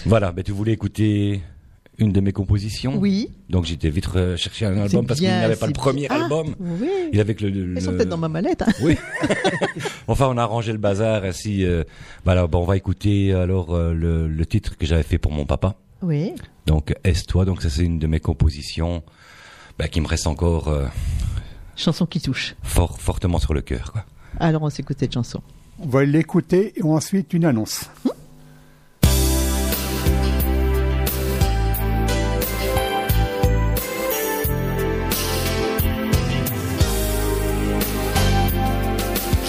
[0.06, 1.42] Voilà, mais tu voulais écouter
[1.98, 3.30] une de mes compositions Oui.
[3.50, 6.16] Donc j'étais vite chercher un album parce qu'il bien, n'avait pas le premier bien.
[6.18, 6.54] Ah, album.
[6.58, 6.88] Oui.
[7.12, 7.50] Il avait que le.
[7.50, 8.62] le- Elles sont le- peut-être dans ma mallette.
[8.62, 8.72] hein.
[8.82, 8.96] Oui.
[10.08, 11.64] enfin, on a arrangé le bazar ainsi.
[11.64, 11.84] Euh,
[12.24, 15.44] bah bon, on va écouter alors euh, le, le titre que j'avais fait pour mon
[15.44, 15.74] papa.
[16.00, 16.32] Oui.
[16.66, 17.44] Donc Est-toi.
[17.44, 19.02] Donc ça c'est une de mes compositions
[19.78, 20.86] bah, qui me reste encore euh,
[21.76, 22.54] Chanson qui touche.
[22.62, 23.92] fort fortement sur le cœur.
[23.92, 24.04] Quoi.
[24.38, 25.42] Alors on s'écoute cette chanson.
[25.78, 27.86] On va l'écouter et ensuite une annonce.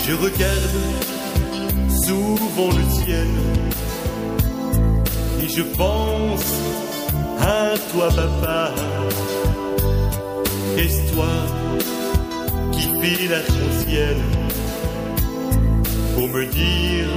[0.06, 0.78] Je regarde
[2.06, 3.28] souvent le ciel
[5.42, 6.54] et je pense
[7.40, 8.72] à toi papa.
[10.78, 11.34] Est-ce toi
[12.72, 14.18] qui fais l'arc-en-ciel
[16.16, 17.08] pour me dire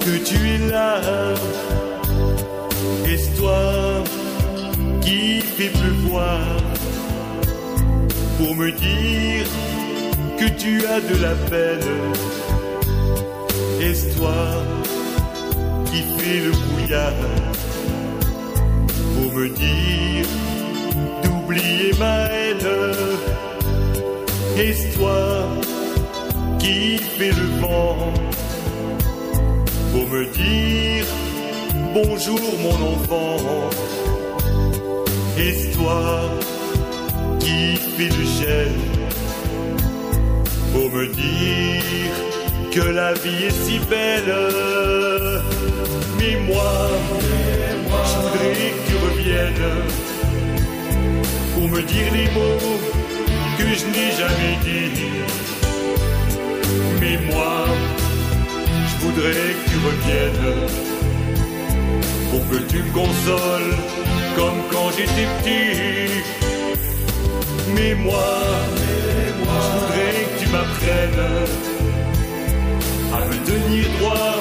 [0.00, 1.00] que tu es là
[3.06, 4.04] Est-ce toi
[5.00, 6.40] qui fais pleuvoir
[8.38, 9.46] pour me dire
[10.38, 11.88] que tu as de la peine.
[13.80, 14.38] Est-ce toi
[15.86, 17.12] qui fais le brouillard
[19.14, 20.26] pour me dire
[21.48, 22.68] d'oublier ma haine
[24.56, 25.48] Est-ce toi
[26.58, 28.12] qui fais le vent.
[29.92, 31.06] Pour me dire
[31.94, 33.70] bonjour mon enfant.
[35.38, 36.20] Est-ce toi
[37.40, 38.74] qui fais le gel.
[40.72, 42.12] Pour me dire
[42.72, 44.34] que la vie est si belle.
[46.18, 46.90] Mais moi,
[48.04, 50.17] je voudrais que tu reviennes
[51.58, 52.78] pour me dire les mots
[53.58, 55.02] que je n'ai jamais dit.
[57.00, 57.64] Mais moi,
[58.88, 60.54] je voudrais que tu reviennes
[62.30, 63.74] pour que tu me consoles
[64.36, 66.12] comme quand j'étais petit.
[67.74, 68.30] Mais moi,
[69.50, 71.26] je voudrais que tu m'apprennes
[73.16, 74.36] à me tenir droit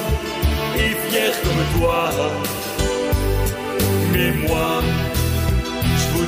[0.76, 2.12] et fier comme toi.
[4.14, 4.84] Mais moi,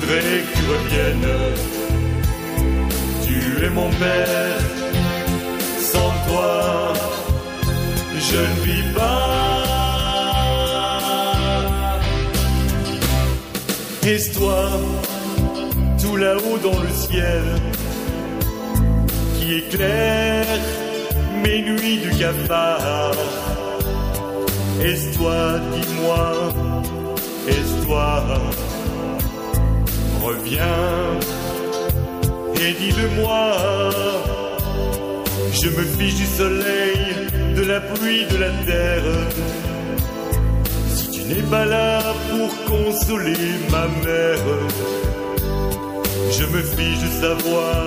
[0.10, 0.20] que
[0.56, 1.80] tu reviennes
[3.64, 4.60] es mon père.
[5.92, 6.94] Sans toi,
[8.30, 9.60] je ne vis pas.
[14.08, 14.60] Et toi,
[16.02, 17.44] tout là-haut dans le ciel,
[19.36, 20.46] qui éclaire
[21.44, 23.14] mes nuits du cafard.
[24.82, 26.32] Est-ce-toi, dis-moi,
[27.48, 28.24] est-ce toi,
[30.30, 31.20] reviens
[32.56, 33.42] et dis-le-moi.
[35.62, 37.00] Je me fiche du soleil,
[37.56, 39.12] de la pluie, de la terre.
[40.96, 44.50] Si tu n'es pas là pour consoler ma mère,
[46.38, 47.84] je me fiche de savoir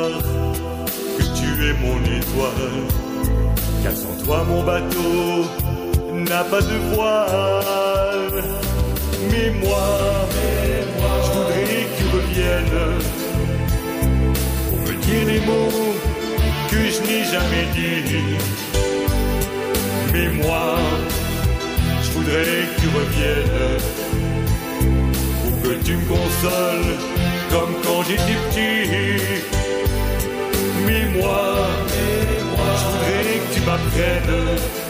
[1.16, 2.78] que tu es mon étoile.
[3.82, 5.46] Car sans toi, mon bateau
[6.28, 7.81] n'a pas de voile.
[9.42, 10.28] Mais moi,
[11.24, 12.80] je voudrais que tu reviennes
[14.68, 15.94] pour me dire les mots
[16.70, 18.38] que je n'ai jamais dit.
[20.12, 20.76] Mais moi,
[22.04, 23.78] je voudrais que tu reviennes
[25.42, 26.94] pour que tu me consoles
[27.50, 29.22] comme quand j'étais petit.
[30.86, 31.42] Mais moi,
[32.78, 34.81] je voudrais que tu m'apprennes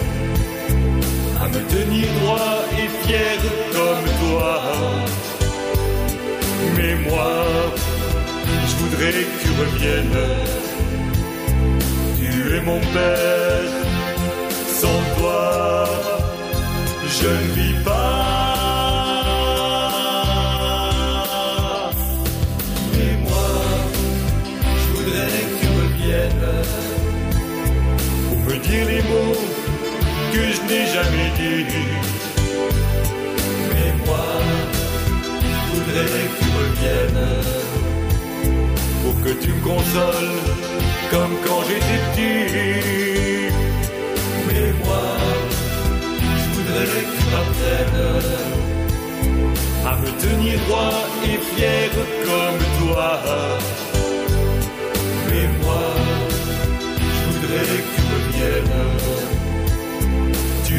[1.53, 3.39] me tenir droit et fier
[3.77, 4.63] comme toi.
[6.77, 7.33] Mais moi,
[8.69, 10.23] je voudrais que tu reviennes.
[12.19, 13.73] Tu es mon père,
[14.81, 15.85] sans toi,
[17.19, 18.23] je ne vis pas.
[22.97, 23.51] Mais moi,
[24.81, 26.51] je voudrais que tu reviennes
[28.29, 29.32] pour me dire les mots
[30.33, 31.67] que je n'ai jamais dit.
[33.71, 34.29] Mais moi,
[35.43, 37.31] je voudrais que tu reviennes
[39.03, 40.39] pour que tu me consoles
[41.11, 43.53] comme quand j'étais petit.
[44.47, 45.07] Mais moi,
[46.41, 48.05] je voudrais que tu m'apprennes
[49.91, 51.91] à me tenir droit et fier
[52.29, 53.21] comme toi.
[55.29, 55.85] Mais moi,
[57.15, 58.92] je voudrais que tu reviennes.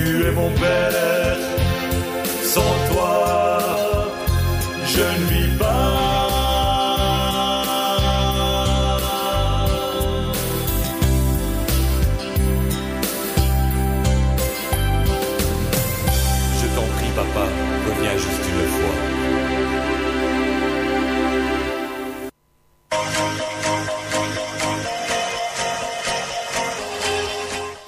[0.05, 1.37] Tu es mon père,
[2.43, 3.59] sans toi,
[4.85, 5.32] je ne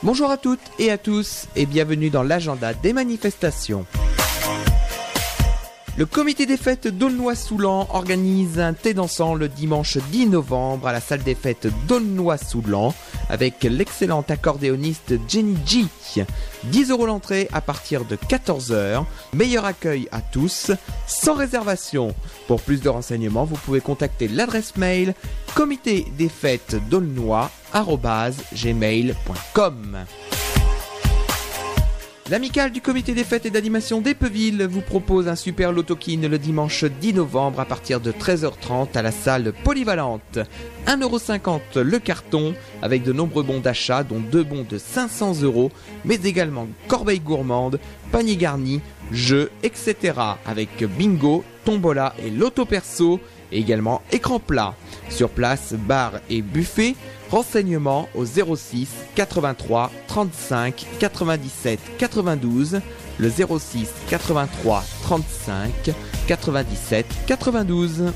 [0.06, 3.88] Bonjour à toutes et à tous et bienvenue dans l'agenda des manifestations.
[5.98, 11.02] Le comité des fêtes d'Aulnoy-Soulan organise un thé dansant le dimanche 10 novembre à la
[11.02, 12.94] salle des fêtes d'Aulnoy-Soulan
[13.30, 15.86] avec l'excellente accordéoniste Jenny G.
[16.64, 19.06] 10 euros l'entrée à partir de 14h.
[19.34, 20.72] Meilleur accueil à tous,
[21.08, 22.16] sans réservation.
[22.48, 25.14] Pour plus de renseignements, vous pouvez contacter l'adresse mail
[25.54, 26.76] comité des fêtes
[28.54, 30.06] gmail.com.
[32.32, 36.84] L'amicale du comité des fêtes et d'animation d'Epeville vous propose un super lotokin le dimanche
[36.84, 40.40] 10 novembre à partir de 13h30 à la salle polyvalente.
[40.88, 45.72] 1,50€ le carton avec de nombreux bons d'achat dont deux bons de 500 euros
[46.04, 47.80] mais également corbeille gourmande,
[48.12, 50.14] panier garni, jeux, etc.
[50.48, 53.20] avec bingo, tombola et loto perso
[53.52, 54.74] et également écran plat.
[55.10, 56.96] Sur place, bar et buffet.
[57.36, 62.80] Renseignements au 06 83 35 97 92,
[63.18, 65.94] le 06 83 35
[66.28, 68.14] 97 92.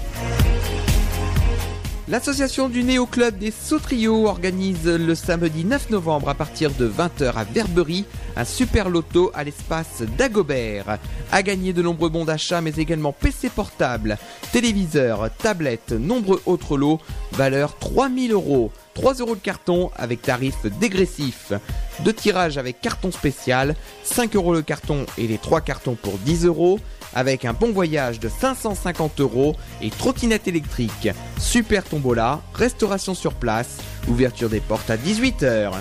[2.07, 7.33] L'association du Néo Club des Sautriaux organise le samedi 9 novembre à partir de 20h
[7.33, 8.05] à Verberie
[8.37, 10.97] un super loto à l'espace d'Agobert.
[11.33, 14.17] À gagner de nombreux bons d'achat mais également PC portable,
[14.53, 17.01] téléviseur, tablette, nombreux autres lots,
[17.33, 18.71] valeur 3000 euros.
[18.93, 21.53] 3 euros le carton avec tarif dégressif.
[22.01, 26.45] Deux tirages avec carton spécial, 5 euros le carton et les 3 cartons pour 10
[26.45, 26.79] euros
[27.13, 31.09] avec un bon voyage de 550 euros et trottinette électrique.
[31.39, 33.77] Super tombola, restauration sur place,
[34.07, 35.71] ouverture des portes à 18h.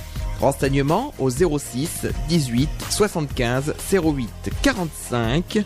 [0.41, 5.65] Renseignements au 06 18 75 08 45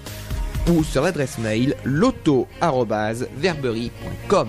[0.69, 4.49] ou sur l'adresse mail loto@verberie.com.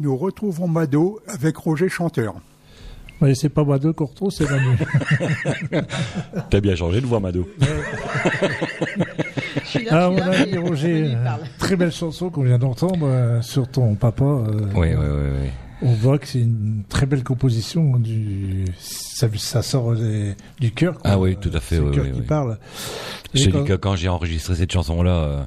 [0.00, 2.34] Nous retrouvons Mado avec Roger Chanteur.
[3.22, 4.78] Oui, c'est pas Mado qu'on retrouve, c'est Manu.
[6.50, 7.46] T'as bien changé de voix, Mado.
[9.62, 11.24] Je suis là, Ah, mon ami Roger, euh,
[11.58, 14.24] très belle chanson qu'on vient d'entendre euh, sur ton papa.
[14.24, 15.48] euh, Oui, oui, oui, oui.
[15.82, 17.96] On voit que c'est une très belle composition.
[17.98, 18.64] Du...
[18.78, 20.94] Ça, ça sort des- du cœur.
[20.98, 21.10] quoi.
[21.10, 22.26] Ah oui, tout à fait, C'est le oui, cœur oui, qui oui.
[22.26, 22.58] parle.
[23.34, 25.42] Je dis que quand j'ai enregistré cette chanson-là, euh,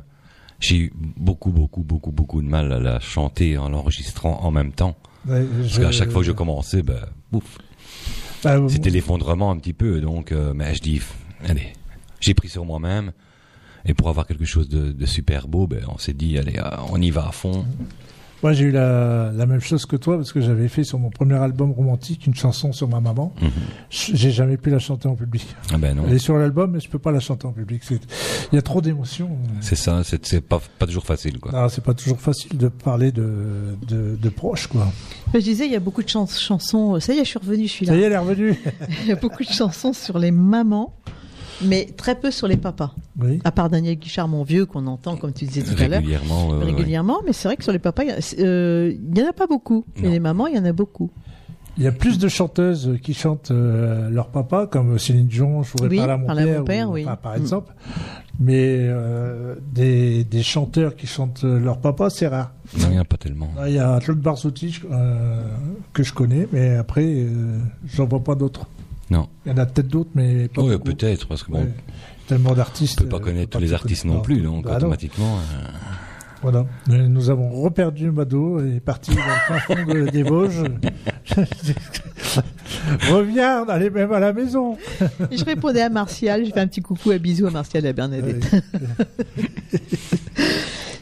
[0.60, 4.72] j'ai eu beaucoup, beaucoup, beaucoup, beaucoup de mal à la chanter en l'enregistrant en même
[4.72, 4.96] temps.
[5.28, 6.84] Ouais, Parce qu'à chaque fois que je commençais,
[7.32, 7.58] bouf,
[8.44, 10.02] Bah, c'était l'effondrement un petit peu.
[10.02, 11.02] Donc, euh, mais je dis,
[11.48, 11.74] allez,
[12.20, 13.12] j'ai pris sur moi-même.
[13.86, 16.70] Et pour avoir quelque chose de, de super beau, ben, on s'est dit, allez, euh,
[16.90, 17.66] on y va à fond.
[18.44, 21.10] Moi, j'ai eu la, la même chose que toi parce que j'avais fait sur mon
[21.10, 23.34] premier album romantique une chanson sur ma maman.
[23.42, 23.50] Mhm.
[23.90, 25.48] J'ai jamais pu la chanter en public.
[25.74, 27.82] Ah ben non, Elle est sur l'album, mais je peux pas la chanter en public.
[27.90, 29.30] Il y a trop d'émotions.
[29.62, 31.52] c'est ça, c'est pas, pas toujours facile, quoi.
[31.54, 34.92] Ah, c'est pas toujours facile de parler de, de, de proches, quoi.
[35.34, 37.00] Je disais, il y a beaucoup de chans- chansons.
[37.00, 37.94] Ça y est, je suis revenue, je suis là.
[37.94, 38.60] Ça y est, elle est revenue.
[39.04, 40.94] Il y a beaucoup de chansons sur les mamans,
[41.62, 42.94] mais très peu sur les papas.
[43.22, 43.40] Oui.
[43.44, 46.00] À part Daniel Guichard, mon vieux, qu'on entend, comme tu disais tout à l'heure.
[46.00, 46.64] Régulièrement, ouais.
[46.66, 49.48] Régulièrement, mais c'est vrai que sur les papas, il y a- euh, en a pas
[49.48, 49.86] beaucoup.
[49.98, 50.04] Non.
[50.10, 51.12] Et les mamans, il y en a beaucoup.
[51.78, 55.72] Il y a plus de chanteuses qui chantent euh, leur papa, comme Céline Dion, Je
[55.72, 57.04] voudrais Oui, parler à mon parler à mon père, ou- oui.
[57.06, 57.42] enfin, par Mm.
[57.42, 57.74] exemple.
[58.40, 62.52] Mais euh, des, des chanteurs qui chantent leur papa, c'est rare.
[62.80, 63.50] Non, il n'y en a pas tellement.
[63.56, 65.42] Là, Il y a Claude Barzotti euh,
[65.94, 68.68] que je connais, mais après, euh, j'en vois pas d'autres.
[69.14, 69.28] Non.
[69.46, 70.86] Il y en a peut-être d'autres, mais pas Oui, beaucoup.
[70.86, 71.70] peut-être, parce que bon, Ouais.
[72.28, 73.00] Tellement d'artistes.
[73.02, 74.78] on peut pas euh, connaître tous les artistes non plus, donc Bah non.
[74.78, 75.38] automatiquement.
[75.38, 75.68] euh,
[76.42, 76.66] Voilà.
[76.88, 80.64] Nous, nous avons reperdu Mado et est parti dans le fin fond de- des Vosges.
[83.12, 84.78] Reviens, allez même à la maison.
[85.32, 87.94] Je répondais à Martial, je fais un petit coucou, un bisou à Martial et à
[87.94, 88.46] Bernadette.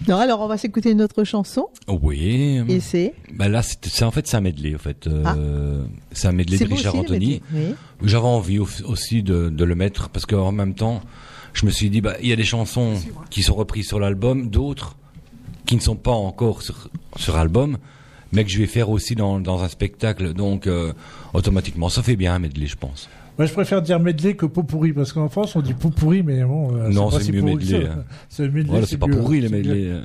[0.07, 2.61] non, alors on va s'écouter une autre chanson, Oui.
[2.67, 3.13] et c'est...
[3.33, 4.73] Bah là, c'est en fait c'est un medley.
[4.75, 7.41] En fait, euh, c'est un medley de Richard aussi, Anthony.
[7.53, 7.75] Oui.
[8.03, 11.01] J'avais envie au- aussi de, de le mettre parce qu'en même temps,
[11.53, 12.93] je me suis dit, bah, il y a des chansons
[13.29, 14.95] qui sont reprises sur l'album, d'autres
[15.65, 17.77] qui ne sont pas encore sur, sur album,
[18.31, 20.33] mais que je vais faire aussi dans, dans un spectacle.
[20.33, 20.93] Donc, euh,
[21.33, 23.07] automatiquement, ça fait bien un medley, je pense.
[23.37, 26.21] Moi, je préfère dire medley que pot pourri, parce qu'en France, on dit pot pourri,
[26.21, 26.75] mais bon.
[26.75, 27.91] euh, Non, c'est mieux medley, ça.
[27.93, 28.03] hein.
[28.29, 29.91] C'est medley, Voilà, c'est pas mieux, pourri les medley.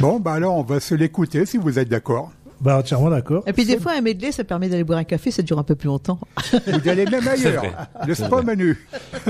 [0.00, 2.32] Bon, bah alors on va se l'écouter si vous êtes d'accord.
[2.60, 3.44] Bah, entièrement d'accord.
[3.46, 5.62] Et puis des fois, un medley, ça permet d'aller boire un café, ça dure un
[5.62, 6.18] peu plus longtemps.
[6.66, 7.62] Vous allez même ailleurs,
[8.06, 8.76] n'est-ce pas Manu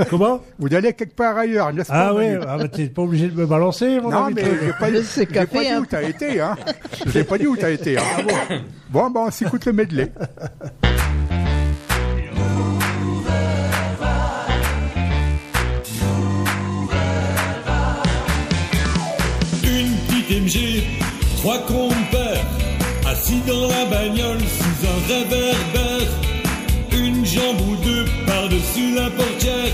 [0.09, 0.41] Comment?
[0.57, 2.45] Vous allez quelque part ailleurs, n'est-ce pas Ah ouais, Manu?
[2.47, 4.35] ah bah, t'es pas obligé de me balancer, mon Non, ami.
[4.35, 5.79] mais j'ai pas, j'ai pas dit hein.
[5.81, 6.57] où t'as été, hein.
[7.05, 8.03] J'ai pas dit où t'as été, hein.
[8.17, 8.33] Ah bon,
[8.89, 10.11] bon, bah, on s'écoute le medley.
[19.63, 20.83] Une petite MG,
[21.37, 21.88] trois assis
[23.49, 26.11] dans la bagnole sous un réverbère.
[26.91, 29.73] Une jambe ou deux par-dessus la portière.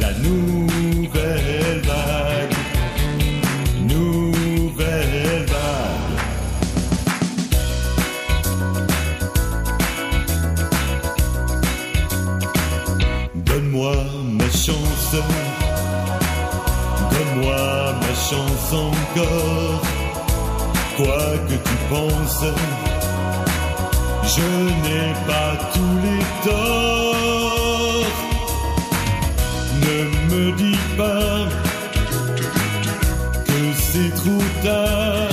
[0.00, 2.56] La nouvelle vague,
[3.88, 6.16] nouvelle vague.
[13.34, 13.96] Donne-moi
[14.38, 15.16] ma chance.
[17.12, 19.82] Donne-moi ma chance encore.
[20.96, 22.44] Quoi que tu penses,
[24.34, 24.48] je
[24.82, 28.06] n'ai pas tous les torts.
[29.84, 29.98] Ne
[30.30, 31.48] me dis pas
[33.46, 35.28] que c'est trop tard,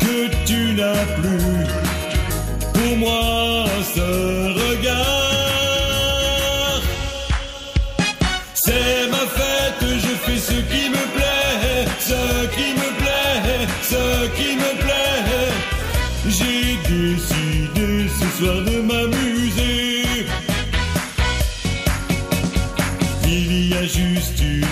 [0.00, 1.66] que tu n'as plus
[2.72, 3.33] pour moi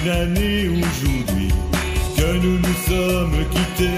[0.05, 1.49] une année aujourd'hui
[2.17, 3.89] que nous nous sommes quittés.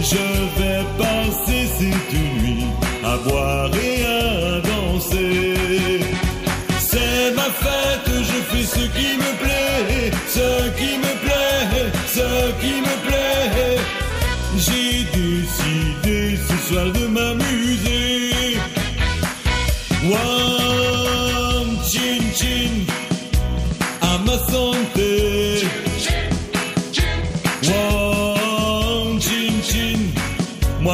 [0.00, 0.26] Je
[0.58, 2.12] vais passer cette
[2.42, 2.64] nuit
[3.04, 3.85] à boire et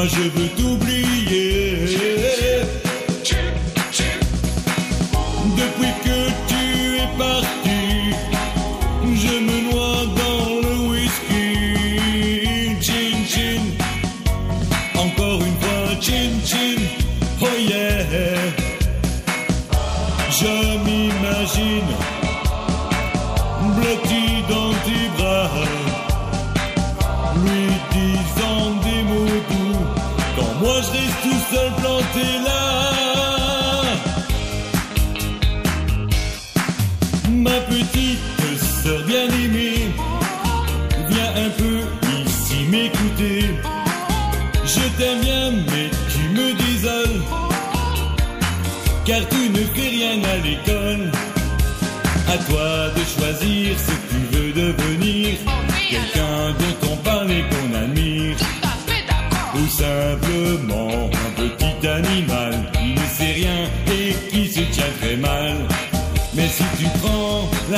[0.07, 0.72] je veux t'oublier.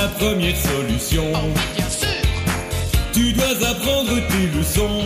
[0.05, 1.25] La première solution,
[3.15, 5.01] tu dois apprendre tes leçons.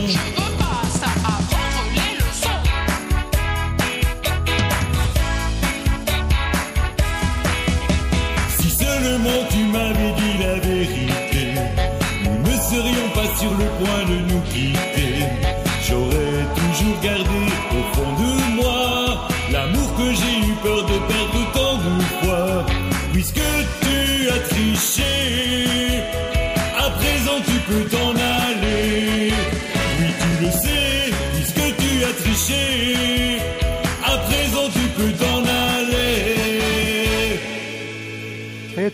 [8.59, 11.45] Si seulement tu m'avais dit la vérité,
[12.25, 14.28] nous ne serions pas sur le point de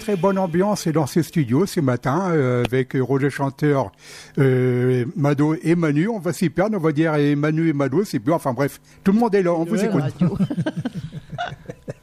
[0.05, 3.91] Très bonne ambiance dans ces studios ce matin euh, avec Roger Chanteur,
[4.37, 6.09] euh, Mado et Manu.
[6.09, 8.35] On va s'y perdre, on va dire et Manu et Mado, c'est bien.
[8.35, 10.03] Enfin bref, tout le monde est là, on vous écoute.
[10.03, 10.37] radio.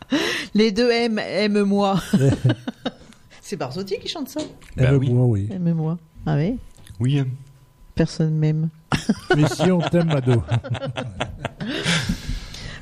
[0.56, 2.02] Les deux M, aime-moi.
[3.39, 4.41] C'est Barzotti qui chante ça?
[4.76, 5.10] Bah oui.
[5.10, 5.49] Aime-moi, oui.
[5.52, 5.99] Aime-moi.
[6.26, 6.58] Ah oui
[6.99, 7.24] Oui.
[7.93, 8.70] Personne m'aime.
[9.38, 10.41] Mais si on t'aime, Mado.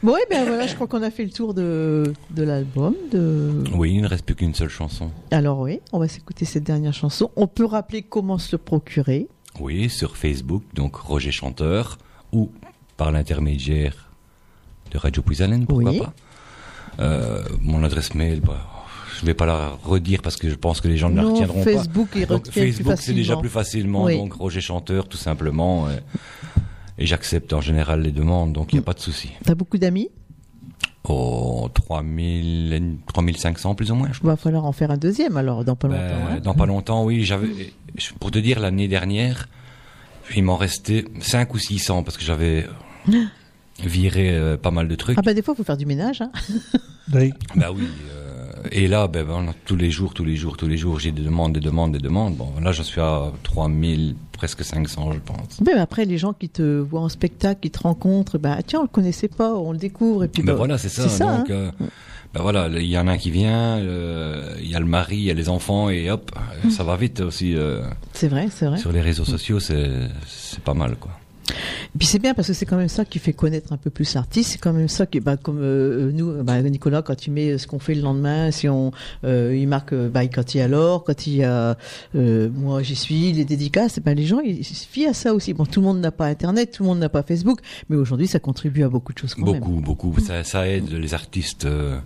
[0.01, 2.95] Bon, et bien voilà, je crois qu'on a fait le tour de, de l'album.
[3.11, 3.63] De...
[3.73, 5.11] Oui, il ne reste plus qu'une seule chanson.
[5.31, 7.31] Alors oui, on va s'écouter cette dernière chanson.
[7.35, 9.27] On peut rappeler comment se le procurer.
[9.59, 11.97] Oui, sur Facebook, donc Roger Chanteur,
[12.31, 12.49] ou
[12.95, 14.09] par l'intermédiaire
[14.91, 15.99] de Radio Puisalène, pourquoi Oui.
[15.99, 16.13] pas.
[16.99, 18.65] Euh, mon adresse mail, bah,
[19.19, 21.33] je vais pas la redire parce que je pense que les gens ne la Non,
[21.33, 22.25] retiendront Facebook, pas.
[22.25, 24.15] Donc, Facebook, c'est déjà plus facilement, Oui.
[24.17, 25.87] donc Roger Chanteur, tout simplement.
[25.87, 25.97] euh,
[26.99, 29.31] et j'accepte en général les demandes, donc il n'y a pas de souci.
[29.43, 30.09] T'as beaucoup d'amis?
[31.05, 35.75] Oh, 3000, 3500 plus ou moins, Il va falloir en faire un deuxième alors, dans
[35.75, 36.27] pas Ben, longtemps.
[36.35, 36.39] hein.
[36.43, 37.23] Dans pas longtemps, oui.
[37.23, 37.73] J'avais,
[38.19, 39.47] pour te dire, l'année dernière,
[40.35, 42.67] il m'en restait 5 ou 600 parce que j'avais
[43.83, 45.17] viré euh, pas mal de trucs.
[45.17, 46.21] Ah bah des fois, il faut faire du ménage.
[46.21, 46.31] Hein.
[47.13, 47.31] Oui.
[47.55, 47.87] Bah oui.
[48.11, 48.18] euh,
[48.71, 51.21] et là, ben, ben, tous les jours, tous les jours, tous les jours, j'ai des
[51.21, 52.35] demandes, des demandes, des demandes.
[52.35, 55.59] Bon, là, je suis à 3000, presque 500, je pense.
[55.65, 58.83] Mais après, les gens qui te voient en spectacle, qui te rencontrent, bah tiens, on
[58.83, 61.07] le connaissait pas, on le découvre et puis Ben bah, voilà, c'est ça.
[61.09, 61.53] Ça, donc, hein.
[61.53, 61.71] euh,
[62.33, 65.17] ben voilà, il y en a un qui vient, euh, il y a le mari,
[65.17, 66.31] il y a les enfants, et hop,
[66.69, 67.55] ça va vite aussi.
[67.55, 67.81] euh,
[68.13, 68.77] C'est vrai, c'est vrai.
[68.77, 69.89] Sur les réseaux sociaux, c'est
[70.27, 71.11] c'est pas mal, quoi.
[71.49, 73.89] Et puis c'est bien parce que c'est quand même ça qui fait connaître un peu
[73.89, 74.51] plus l'artiste.
[74.51, 77.67] C'est quand même ça qui, bah, comme euh, nous, bah, Nicolas, quand tu mets ce
[77.67, 78.91] qu'on fait le lendemain, si on,
[79.23, 81.77] euh, il marque, euh, bah, quand il y a l'or, quand il y a,
[82.15, 85.53] euh, moi j'y suis, les dédicaces, bah, les gens ils se fient à ça aussi.
[85.53, 88.27] Bon, tout le monde n'a pas Internet, tout le monde n'a pas Facebook, mais aujourd'hui
[88.27, 89.59] ça contribue à beaucoup de choses quand même.
[89.59, 90.19] Beaucoup, beaucoup.
[90.19, 91.97] Ça, ça aide les artistes euh,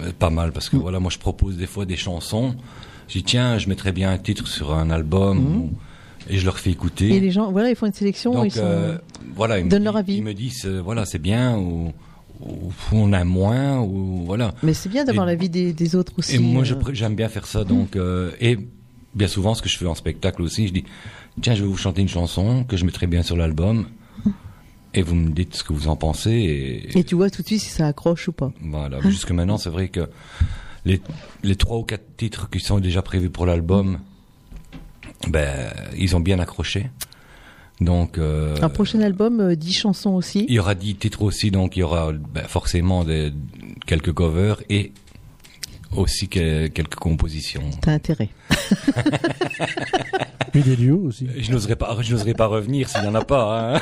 [0.00, 0.80] euh, pas mal parce que Mm.
[0.80, 2.54] voilà, moi je propose des fois des chansons.
[3.08, 5.70] Je dis tiens, je mettrais bien un titre sur un album ou-
[6.30, 7.08] et je leur fais écouter.
[7.10, 8.60] Et les gens, voilà, ils font une sélection, Donc ils sont.
[8.64, 8.98] euh,
[9.34, 10.16] voilà, ils me, donnent leur avis.
[10.16, 11.92] ils me disent euh, voilà c'est bien ou,
[12.40, 14.54] ou on a moins ou voilà.
[14.62, 16.36] Mais c'est bien d'avoir l'avis des, des autres aussi.
[16.36, 16.74] Et moi, euh.
[16.92, 17.64] j'aime bien faire ça.
[17.64, 18.58] Donc, euh, et
[19.14, 20.84] bien souvent, ce que je fais en spectacle aussi, je dis
[21.42, 23.86] tiens, je vais vous chanter une chanson que je mettrai bien sur l'album.
[24.92, 26.32] Et vous me dites ce que vous en pensez.
[26.32, 28.52] Et, Et tu vois tout de suite si ça accroche ou pas.
[28.60, 29.00] voilà.
[29.02, 30.08] Jusque maintenant, c'est vrai que
[30.84, 31.00] les,
[31.44, 34.00] les trois ou quatre titres qui sont déjà prévus pour l'album,
[35.28, 36.90] ben, ils ont bien accroché.
[37.80, 40.44] Donc, euh, Un prochain album, euh, 10 chansons aussi.
[40.48, 43.32] il y aura dix titres aussi, donc il y aura ben, forcément des,
[43.86, 44.92] quelques covers et
[45.96, 47.62] aussi que- quelques compositions.
[47.80, 48.28] T'as intérêt.
[50.52, 51.28] Puis des duos aussi.
[51.38, 53.76] Je n'oserais pas, je n'oserais pas revenir s'il n'y en a pas.
[53.76, 53.80] hein.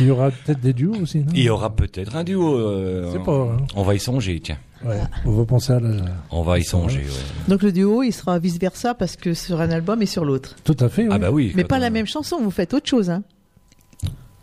[0.00, 1.26] Il y aura peut-être des duos aussi, non?
[1.34, 2.56] Il y aura peut-être un duo.
[2.56, 3.58] euh, C'est pas, hein.
[3.74, 4.58] On va y songer, tiens.
[4.84, 5.90] Ouais, on va penser à la...
[6.30, 7.48] On va y songer, ouais.
[7.48, 10.54] Donc le duo, il sera vice versa parce que sur un album et sur l'autre.
[10.64, 11.08] Tout à fait, oui.
[11.10, 11.52] Ah bah oui.
[11.56, 13.22] Mais pas on- la même chanson, vous faites autre chose, hein.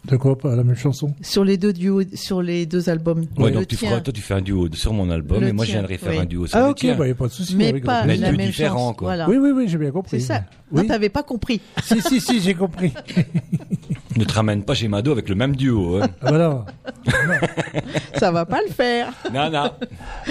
[0.08, 1.14] De quoi pas la même chanson?
[1.22, 3.26] Sur les deux duos, sur les deux albums.
[3.38, 5.66] Ouais, donc tu feras, toi tu fais un duo sur mon album Le et moi
[5.66, 6.20] je viendrai faire oui.
[6.20, 6.96] un duo sur Ah le ok, tien.
[6.96, 7.56] bah y a pas de souci.
[7.56, 8.94] mais avec pas la deux même quoi.
[9.00, 9.28] Voilà.
[9.30, 10.20] Oui, oui, oui, j'ai bien compris.
[10.22, 10.44] C'est ça.
[10.72, 10.82] Oui.
[10.84, 11.60] Non, t'avais pas compris.
[11.84, 12.94] si, si, si, j'ai compris.
[14.16, 15.98] Ne te ramène pas chez Mado avec le même duo.
[16.02, 16.08] Hein.
[16.22, 16.66] Ah bah non,
[18.20, 19.12] Ça va pas le faire.
[19.34, 19.72] non, non.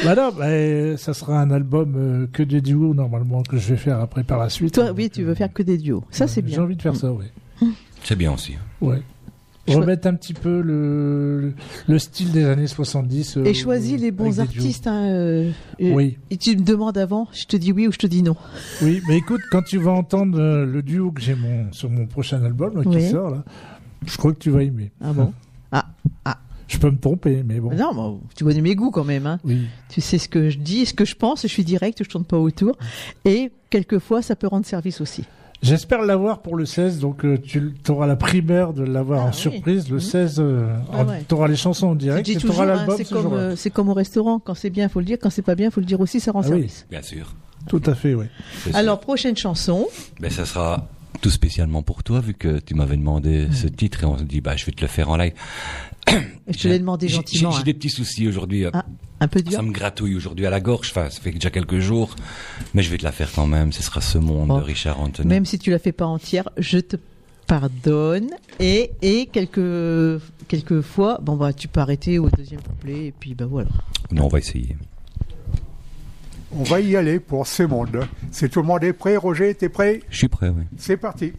[0.04, 3.76] bah non, bah, ça sera un album euh, que des duos normalement que je vais
[3.76, 4.74] faire après par la suite.
[4.74, 6.04] Toi, oui, tu veux faire que des duos.
[6.10, 6.62] Ça, c'est J'ai bien.
[6.62, 7.24] envie de faire ça, oui.
[8.02, 8.54] C'est bien aussi.
[8.80, 9.02] Ouais.
[9.66, 11.54] Remettre un petit peu le,
[11.88, 13.38] le style des années 70.
[13.38, 14.86] euh, Et choisis les bons artistes.
[14.86, 16.18] Hein, euh, Oui.
[16.30, 18.36] Et tu me demandes avant, je te dis oui ou je te dis non.
[18.82, 22.06] Oui, mais écoute, quand tu vas entendre euh, le duo que j'ai mon, sur mon
[22.06, 23.08] prochain album là, qui Oui.
[23.10, 23.44] sort, là,
[24.06, 24.92] je crois que tu vas aimer.
[25.00, 25.32] Ah bon
[26.66, 27.72] Je peux me tromper, mais bon.
[27.74, 29.26] Non, mais tu connais mes goûts quand même.
[29.26, 29.38] Hein.
[29.44, 29.66] Oui.
[29.90, 32.24] Tu sais ce que je dis, ce que je pense, je suis direct, je tourne
[32.24, 32.76] pas autour.
[33.26, 35.24] Et quelquefois, ça peut rendre service aussi.
[35.64, 39.28] J'espère l'avoir pour le 16, donc euh, tu auras la primeur de l'avoir Ah en
[39.28, 39.34] oui.
[39.34, 39.88] surprise.
[39.88, 40.00] Le Mhm.
[40.00, 41.22] 16, euh, Ah ouais.
[41.26, 43.38] t'auras les chansons en direct et toujours, t'auras hein, l'album c'est ce comme, jour-là.
[43.40, 44.38] euh, c'est comme au restaurant.
[44.38, 45.16] Quand c'est bien, faut le dire.
[45.20, 46.20] Quand c'est pas bien, faut le dire aussi.
[46.20, 46.50] Ça rend Ah oui.
[46.50, 46.86] service.
[46.90, 47.34] Bien sûr.
[47.68, 48.26] Tout à fait, oui.
[48.74, 49.86] Alors prochaine chanson.
[50.20, 50.86] Ben, ça sera
[51.22, 54.42] tout spécialement pour toi, vu que tu m'avais demandé ce titre et on se dit,
[54.42, 55.32] bah, je vais te le faire en live.
[56.48, 57.50] Je te l'ai demandé gentiment.
[57.50, 57.64] J'ai j'ai hein.
[57.64, 58.66] des petits soucis aujourd'hui.
[58.72, 58.84] Ah,
[59.20, 59.52] un peu dur.
[59.52, 60.90] Ça me gratouille aujourd'hui à la gorge.
[60.90, 62.14] Enfin, ça fait déjà quelques jours.
[62.74, 63.72] Mais je vais te la faire quand même.
[63.72, 64.58] Ce sera Ce Monde Oh.
[64.58, 65.28] de Richard Anthony.
[65.28, 66.96] Même si tu la fais pas entière, je te
[67.46, 68.28] pardonne.
[68.60, 73.06] Et, et quelques, quelques fois, bon, bah, tu peux arrêter au deuxième couplet.
[73.06, 73.70] Et puis, bah voilà.
[74.10, 74.76] Non, on va essayer.
[76.56, 78.06] On va y aller pour ce monde.
[78.30, 80.02] C'est tout le monde est prêt, Roger, t'es prêt?
[80.08, 80.62] Je suis prêt, oui.
[80.76, 81.32] C'est parti.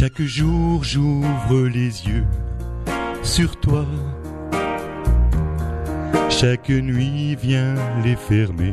[0.00, 2.24] Chaque jour j'ouvre les yeux
[3.22, 3.84] sur toi.
[6.30, 8.72] Chaque nuit vient les fermer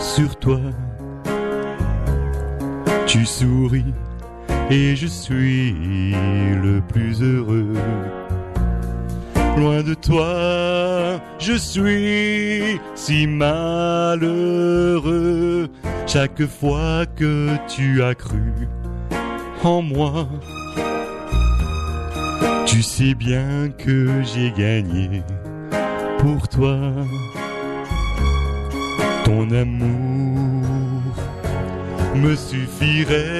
[0.00, 0.58] sur toi.
[3.06, 3.94] Tu souris
[4.68, 5.76] et je suis
[6.60, 7.72] le plus heureux.
[9.56, 14.18] Loin de toi, je suis si malheureux.
[16.08, 18.66] Chaque fois que tu as cru
[19.64, 20.28] en moi.
[22.66, 25.22] Tu sais bien que j'ai gagné
[26.18, 26.78] pour toi
[29.26, 31.02] ton amour
[32.14, 33.32] me suffirait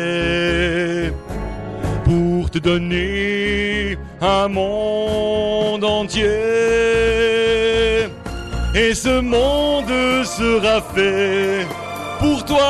[2.05, 6.25] pour te donner un monde entier.
[8.75, 11.64] Et ce monde sera fait
[12.19, 12.67] pour toi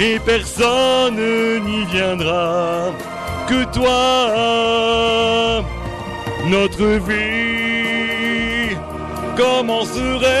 [0.00, 1.20] et personne
[1.66, 2.92] n'y viendra
[3.46, 5.62] que toi.
[6.46, 8.74] Notre vie
[9.36, 10.40] commencerait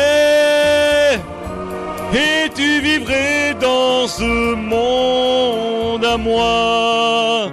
[2.14, 7.50] et tu vivrais dans ce monde à moi.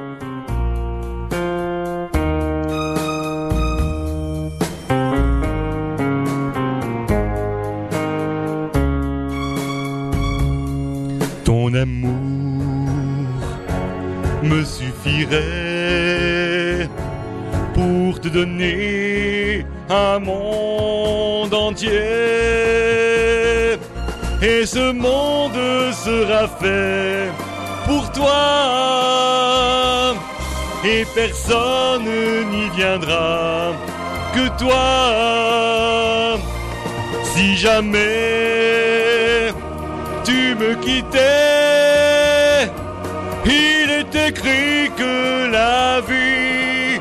[11.81, 13.41] Amour
[14.43, 15.37] me suffirait
[17.73, 21.89] pour te donner un monde entier.
[24.41, 27.29] Et ce monde sera fait
[27.85, 30.15] pour toi.
[30.85, 32.09] Et personne
[32.51, 33.71] n'y viendra
[34.33, 36.37] que toi.
[37.23, 39.53] Si jamais
[40.23, 41.66] tu me quittais,
[44.27, 46.99] écrit que la vie,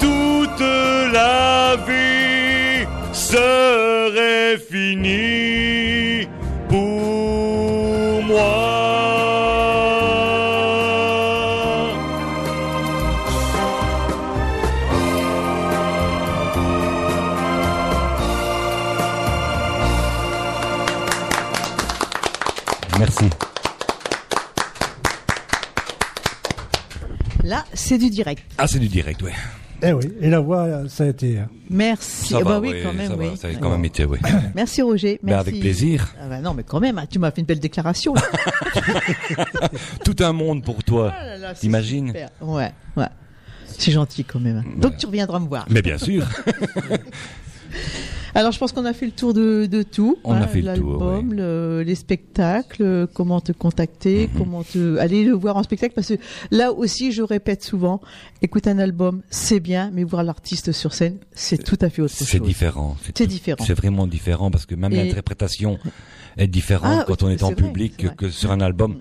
[0.00, 0.66] toute
[1.12, 5.77] la vie serait finie
[27.88, 28.42] c'est du direct.
[28.58, 29.32] Ah, c'est du direct, ouais.
[29.80, 31.38] Eh oui, et la voix, ça a été.
[31.38, 31.48] hein.
[31.70, 32.30] Merci.
[32.30, 34.18] Ça Ah va, bah oui, quand même, ça va, ça a quand même été, oui.
[34.56, 35.20] Merci Roger.
[35.22, 35.48] Ben, Merci.
[35.50, 36.14] avec plaisir.
[36.20, 38.12] Ah bah non, mais quand même, hein, tu m'as fait une belle déclaration.
[40.04, 41.12] Tout un monde pour toi.
[41.16, 42.28] Ah là là, T'imagines super.
[42.40, 43.06] Ouais, ouais.
[43.66, 44.64] C'est gentil quand même.
[44.78, 45.64] Donc tu reviendras me voir.
[45.70, 46.26] Mais bien sûr.
[48.38, 50.16] Alors, je pense qu'on a fait le tour de, de tout.
[50.22, 54.96] On a hein, fait le tour, le- les spectacles, euh, comment te contacter, comment te
[54.98, 55.92] aller le voir en spectacle.
[55.92, 56.14] Parce que
[56.52, 58.00] là aussi, je répète souvent,
[58.40, 62.14] écoute un album, c'est bien, mais voir l'artiste sur scène, c'est tout à fait autre
[62.14, 62.28] chose.
[62.28, 62.96] C'est différent.
[63.02, 63.64] C'est différent.
[63.66, 65.78] C'est vraiment différent parce que même Et- l'interprétation
[66.36, 69.00] est différente Ah, quand on est en vrai, public que sur un album.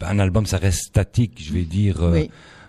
[0.00, 2.02] Ben, un album, ça reste statique, je vais dire.
[2.02, 2.24] euh.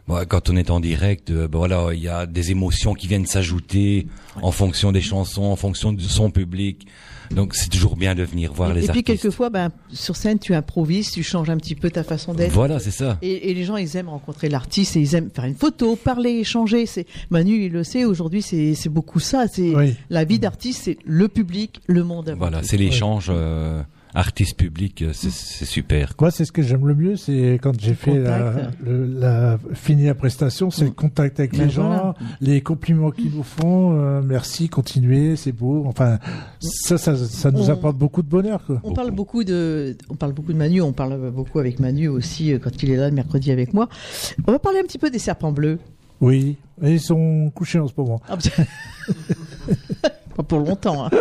[0.07, 3.07] Bon, quand on est en direct, euh, ben voilà, il y a des émotions qui
[3.07, 4.07] viennent s'ajouter
[4.41, 6.88] en fonction des chansons, en fonction de son public.
[7.31, 9.05] Donc c'est toujours bien de venir voir Et, les et puis artistes.
[9.07, 12.51] quelquefois, ben, sur scène, tu improvises, tu changes un petit peu ta façon d'être.
[12.51, 13.17] Voilà, c'est ça.
[13.23, 16.31] Et, et les gens, ils aiment rencontrer l'artiste et ils aiment faire une photo, parler,
[16.31, 16.85] échanger.
[16.85, 18.05] C'est Manu, il le sait.
[18.05, 19.45] Aujourd'hui, c'est c'est beaucoup ça.
[19.51, 19.95] C'est Oui.
[20.11, 22.35] la vie d'artiste, c'est le public, le monde.
[22.38, 22.67] Voilà, tout.
[22.67, 23.81] c'est l'échange euh,
[24.14, 26.14] artiste-public, euh, c'est super.
[26.19, 28.77] Moi, c'est ce que j'aime le mieux, c'est quand j'ai fait la, contact.
[28.84, 33.31] le, la fini la prestation, c'est le contact avec Ben les gens, les compliments qu'ils
[33.35, 33.98] nous font.
[33.99, 35.84] euh, merci, continuez, c'est beau.
[35.88, 36.19] Enfin,
[36.60, 38.64] ça, ça, ça nous On- apporte beaucoup de bonheur.
[38.65, 38.80] Quoi.
[38.84, 40.81] On parle beaucoup de, on parle beaucoup de Manu.
[40.81, 43.90] On parle beaucoup avec Manu aussi euh, quand il est là le mercredi avec moi.
[44.48, 45.80] On va parler un petit peu des serpents bleus.
[46.22, 48.22] Oui, ils sont couchés en ce moment.
[48.30, 48.64] Ah, bah,
[50.35, 51.06] Pas pour longtemps.
[51.06, 51.10] hein.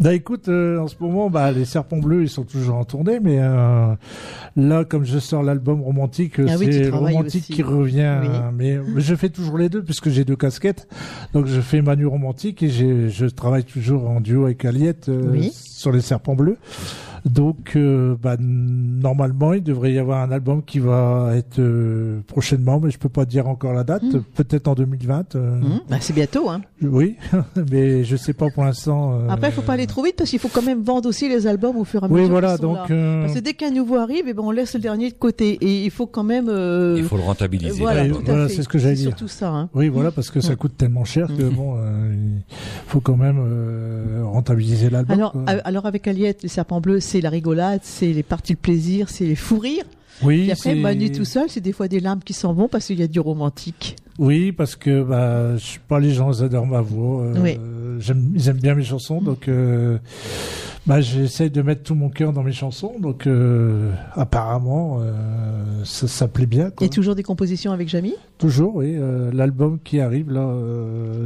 [0.00, 3.18] Bah écoute, euh, en ce moment, bah les serpents bleus, ils sont toujours en tournée,
[3.20, 3.94] mais euh,
[4.56, 7.52] là, comme je sors l'album romantique, Ah c'est romantique aussi.
[7.52, 8.18] qui revient.
[8.22, 8.28] Oui.
[8.56, 10.86] Mais je fais toujours les deux puisque j'ai deux casquettes.
[11.32, 15.50] Donc je fais Manu romantique et je travaille toujours en duo avec Aliette euh, Oui.
[15.52, 16.58] sur les serpents bleus.
[17.24, 22.78] Donc, euh, bah, normalement, il devrait y avoir un album qui va être euh, prochainement,
[22.80, 24.04] mais je peux pas dire encore la date.
[24.04, 24.22] Hmm.
[24.36, 25.34] Peut-être en 2020.
[25.34, 26.48] euh, Hum, bah, c'est bientôt.
[26.48, 26.62] Hein.
[26.80, 27.16] Oui,
[27.72, 29.12] mais je sais pas pour l'instant.
[29.12, 31.28] euh, Après, il faut pas aller trop vite parce qu'il faut quand même vendre aussi
[31.28, 32.30] les albums au fur et à Oui, mesure.
[32.30, 32.50] voilà.
[32.56, 32.94] qu'ils sont Donc, là.
[32.94, 35.58] euh, Parce que dès qu'un nouveau arrive, eh ben, on laisse le dernier de côté.
[35.60, 36.48] Et il faut quand même.
[36.48, 37.80] euh, Il faut le rentabiliser.
[37.80, 39.08] Voilà, Ouais, voilà, c'est ce que j'allais dire.
[39.08, 39.48] surtout ça.
[39.50, 39.68] Hein.
[39.74, 40.56] Oui, voilà, parce que ça Mm.
[40.56, 41.50] coûte tellement cher que Mhm.
[41.54, 42.42] bon, euh, il
[42.86, 45.16] faut quand même euh, rentabiliser l'album.
[45.16, 45.42] Alors, quoi.
[45.64, 49.24] alors avec Aliette, les serpents bleus, c'est la rigolade, c'est les parties de plaisir, c'est
[49.24, 49.84] les fous rires.
[50.22, 52.68] oui, Et après, c'est- Manu tout seul, c'est des fois des larmes qui s'en vont
[52.68, 53.96] parce qu'il y a du romantique.
[54.18, 57.22] Oui, parce que bah, je sais pas, les gens ils adorent ma voix.
[57.22, 57.58] euh, Oui.
[58.00, 59.98] j'aime- ils aiment bien mes chansons, donc euh,
[60.86, 62.94] bah, j'essaie de mettre tout mon cœur dans mes chansons.
[62.98, 65.12] Donc euh, apparemment, euh,
[65.84, 66.70] ça, ça plaît bien.
[66.70, 66.84] Quoi.
[66.86, 68.96] Et toujours des compositions avec Jamie Toujours, oui.
[69.32, 70.52] L'album qui arrive là,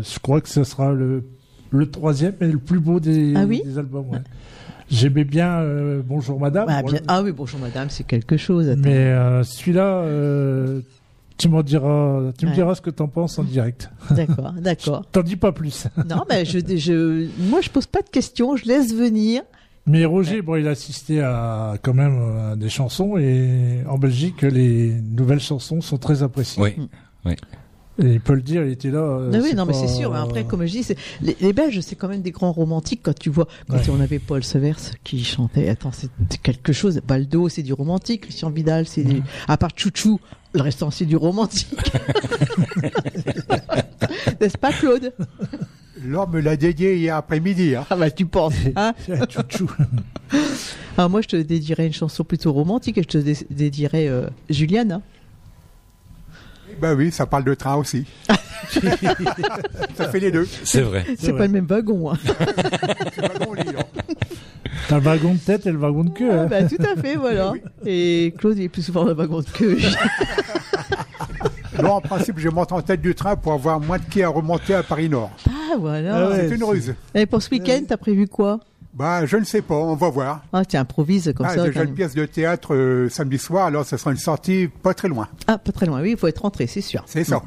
[0.03, 1.25] je crois que ce sera le,
[1.71, 3.63] le troisième et le plus beau des, Ah oui?
[3.65, 4.11] des albums.
[4.11, 4.19] ouais.
[4.91, 6.67] J'aimais bien euh, Bonjour Madame.
[6.69, 8.69] Ah, bien- ah oui, bonjour madame, c'est quelque chose.
[8.69, 8.83] attends.
[8.85, 10.81] Mais euh, celui-là, euh,
[11.43, 13.91] tu m'en diras, tu me diras ce que t'en penses en direct.
[14.11, 15.05] D'accord, d'accord.
[15.11, 15.87] T'en dis pas plus.
[16.09, 19.43] Non, mais je, je, moi, je pose pas de questions, je laisse venir.
[19.87, 22.21] Mais Roger, bon, il a assisté à quand même
[22.53, 26.63] à des chansons et en Belgique, les nouvelles chansons sont très appréciées.
[27.25, 27.35] Oui.
[27.99, 29.01] Et il peut le dire, il était là.
[29.01, 30.13] euh, Ah oui, c'est non, mais c'est sûr.
[30.13, 30.87] mais Après, comme je dis,
[31.21, 33.01] les, les Belges, c'est quand même des grands romantiques.
[33.03, 33.91] Quand tu vois, quand Ouais.
[33.91, 36.09] on avait Paul Severs qui chantait, attends, c'est
[36.43, 37.01] quelque chose.
[37.07, 38.23] Baldo, c'est du romantique.
[38.23, 40.21] Christian Vidal, c'est du, à part Chouchou,
[40.53, 41.75] le restant, c'est du romantique.
[44.41, 45.13] N'est-ce pas, Claude?
[46.05, 47.77] Laure me l'a dédié hier après-midi.
[47.77, 47.87] Hein.
[47.91, 48.95] Ah bah, tu penses, hein?
[49.29, 49.71] Chouchou.
[50.99, 54.27] Ah, moi, je te dédierais une chanson plutôt romantique et je te dé- dédierais euh,
[54.51, 55.01] Juliana.
[56.83, 58.05] Ben oui, ça parle de train aussi.
[59.95, 60.47] ça fait les deux.
[60.65, 61.05] C'est vrai.
[61.19, 61.39] C'est vrai.
[61.39, 62.13] pas le même wagon.
[62.13, 62.19] Hein.
[63.15, 64.02] C'est wagon-lit, hein.
[64.89, 66.31] T'as le wagon de tête et le wagon de queue.
[66.31, 66.47] Ah, hein.
[66.47, 67.53] bah, tout à fait, voilà.
[67.87, 69.79] Et Claude, il est plus souvent dans le wagon de queue.
[71.83, 74.29] Non, en principe, je monte en tête du train pour avoir moins de quai à
[74.29, 75.31] remonter à Paris-Nord.
[75.49, 76.17] Ah, voilà.
[76.17, 76.49] Ah ouais.
[76.49, 76.95] C'est une ruse.
[77.15, 78.61] Et pour ce week-end, t'as prévu quoi?
[78.95, 80.43] Bah, je ne sais pas, on va voir.
[80.53, 81.73] Ah, tu improvises comme Ah, ça.
[81.73, 85.09] j'ai une pièce de théâtre euh, samedi soir, alors ce sera une sortie pas très
[85.09, 85.29] loin.
[85.47, 86.03] Ah, pas très loin.
[86.03, 87.03] Oui, il faut être rentré, c'est sûr.
[87.07, 87.43] C'est ça.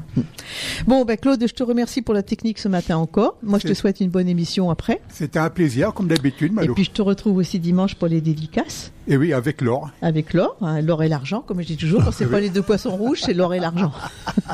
[0.88, 3.36] Bon, ben Claude, je te remercie pour la technique ce matin encore.
[3.44, 5.00] Moi, je te souhaite une bonne émission après.
[5.08, 6.74] C'était un plaisir, comme d'habitude, Et Malo.
[6.74, 9.90] puis, je te retrouve aussi dimanche pour les dédicaces Et oui, avec Laure.
[10.02, 12.02] avec l'or, hein, l'or et l'argent, comme je dis toujours.
[12.04, 13.92] Quand c'est pas les deux poissons rouges, c'est l'or et l'argent.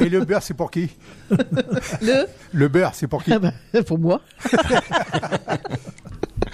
[0.02, 0.90] Et le beurre, c'est pour qui?
[2.02, 3.32] Le, Le beurre, c'est pour qui?
[3.32, 3.52] Ah ben,
[3.86, 4.20] pour moi.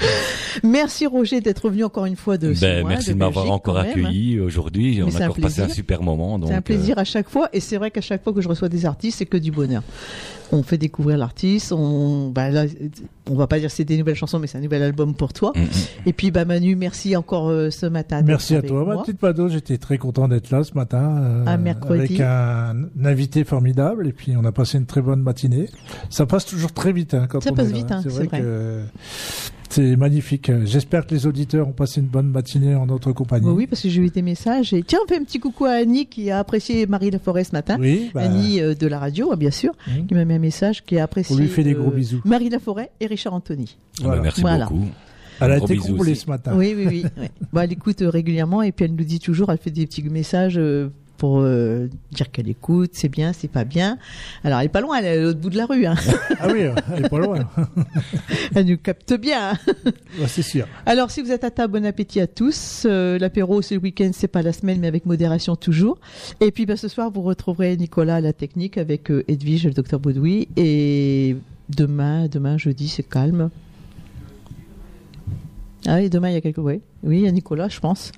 [0.65, 3.87] Merci Roger d'être venu encore une fois de chez Ben, merci de, m'avoir encore même,
[3.87, 3.91] hein.
[3.91, 5.01] accueilli aujourd'hui.
[5.05, 5.75] On c'est a un encore passé un plaisir.
[5.75, 6.39] super moment.
[6.47, 8.49] C'est un euh, plaisir à chaque fois, et c'est vrai qu'à chaque fois que je
[8.49, 9.83] reçois des artistes, c'est que du bonheur.
[10.51, 12.65] On fait découvrir l'artiste, on, là,
[13.29, 15.33] on va pas dire que c'est des nouvelles chansons, mais c'est un nouvel album pour
[15.33, 15.53] toi.
[15.55, 15.67] mm, mm.
[16.07, 18.23] Et puis, bah Manu, merci encore euh, ce matin.
[18.25, 19.49] Merci à toi, ma petite Pado.
[19.49, 21.19] J'étais très content d'être là ce matin.
[21.23, 22.01] euh, Un mercredi.
[22.01, 24.09] Avec un, un invité formidable.
[24.09, 25.69] Et puis, on a passé une très bonne matinée.
[26.09, 27.13] Ça passe toujours très vite.
[27.15, 28.41] Hein, quand Ça on passe est là, vite, hein, C'est c'est vrai, vrai.
[28.41, 28.81] que
[29.71, 30.51] C'est magnifique.
[30.65, 33.47] J'espère que les auditeurs ont passé une bonne matinée en notre compagnie.
[33.49, 34.73] Oui, parce que j'ai eu des messages.
[34.73, 37.53] Et tiens, on fait un petit coucou à Annie qui a apprécié Marie Laforêt ce
[37.53, 37.77] matin.
[37.79, 40.07] Oui, bah, Annie euh, de la radio, hein, bien sûr, Mhm.
[40.07, 41.37] qui m'a mis un message qui a apprécié.
[41.37, 42.23] On lui fait des euh, gros bisous.
[42.25, 43.77] Marie Laforêt et Richard Anthony.
[43.77, 44.23] Ah bah, Voilà.
[44.23, 44.67] merci Voilà.
[44.67, 44.87] beaucoup.
[45.41, 46.53] elle a Gros été bisous comblée ce matin.
[46.57, 47.05] Oui, oui, oui.
[47.19, 47.31] ouais.
[47.53, 50.03] Bon, elle écoute euh, régulièrement et puis elle nous dit toujours, elle fait des petits
[50.03, 50.89] messages euh,
[51.19, 53.99] pour euh, dire qu'elle écoute, c'est bien, c'est pas bien.
[54.45, 55.85] Alors elle est pas loin, elle est à l'autre bout de la rue.
[55.85, 55.97] Hein.
[56.41, 56.61] Ah oui,
[56.95, 57.41] elle est pas loin.
[58.55, 59.51] Elle nous capte bien.
[59.51, 59.59] hein.
[60.19, 60.67] Ouais, c'est sûr.
[60.87, 62.85] Alors, si vous êtes à table, bon appétit à tous.
[62.87, 65.99] Euh, L'apéro, c'est le week-end, c'est pas la semaine, mais avec modération toujours.
[66.41, 69.69] Et puis, bah, ce soir, vous retrouverez Nicolas à la technique avec euh, Edwige et
[69.69, 70.49] le docteur Baudoui.
[70.57, 71.37] Et
[71.69, 73.51] demain, demain, jeudi, c'est calme.
[75.87, 76.59] Ah oui, demain, il y a quelques...
[76.59, 78.13] Oui, oui, il y a Nicolas, je pense.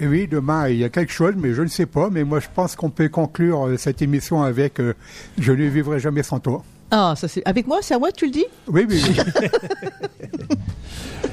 [0.00, 2.10] Et oui, demain, il y a quelque chose, mais je ne sais pas.
[2.10, 4.94] Mais moi, je pense qu'on peut conclure euh, cette émission avec euh,
[5.38, 6.64] Je ne vivrai jamais sans toi.
[6.90, 7.42] Ah, ça c'est...
[7.46, 8.44] Avec moi, c'est à moi que tu le dis?
[8.68, 9.16] Oui, oui, oui.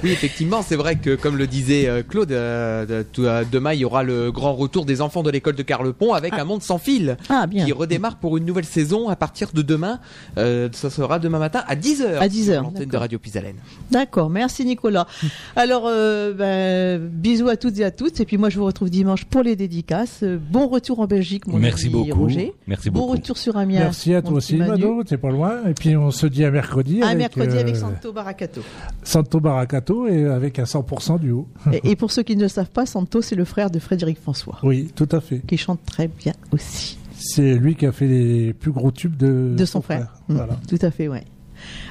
[0.03, 3.82] Oui, effectivement, c'est vrai que, comme le disait euh, Claude, euh, de- euh, demain, il
[3.82, 6.80] y aura le grand retour des enfants de l'école de Carlepont avec un monde sans
[6.80, 7.18] fil.
[7.30, 7.65] Ah, bien.
[7.65, 9.99] Qui redémarre pour une nouvelle saison à partir de demain.
[10.40, 12.18] Euh, ça sera demain matin à 10h.
[12.19, 13.02] À 10 heures, L'antenne de d'accord.
[13.02, 13.57] Radio Pisalène.
[13.91, 15.06] D'accord, merci Nicolas.
[15.56, 18.19] Alors, euh, ben, bisous à toutes et à tous.
[18.19, 20.23] Et puis moi, je vous retrouve dimanche pour les dédicaces.
[20.23, 22.22] Bon retour en Belgique, mon Merci ami beaucoup.
[22.23, 22.53] Roger.
[22.65, 23.11] Merci Bon beaucoup.
[23.11, 23.82] retour sur Amiens.
[23.82, 24.72] Merci à toi aussi, Manu.
[24.72, 25.03] Mado.
[25.03, 25.40] T'es pas loin.
[25.68, 27.01] Et puis on se dit à mercredi.
[27.01, 28.61] À avec, mercredi avec euh, Santo Baracato.
[29.03, 31.47] Santo Baracato et avec un 100% du haut.
[31.72, 34.19] et, et pour ceux qui ne le savent pas, Santo, c'est le frère de Frédéric
[34.22, 35.39] François, Oui, tout à fait.
[35.47, 36.97] qui chante très bien aussi.
[37.18, 40.13] C'est lui qui a fait les plus gros tubes de, De son frère.
[40.27, 40.53] Mm, Voilà.
[40.68, 41.23] Tout à fait, ouais.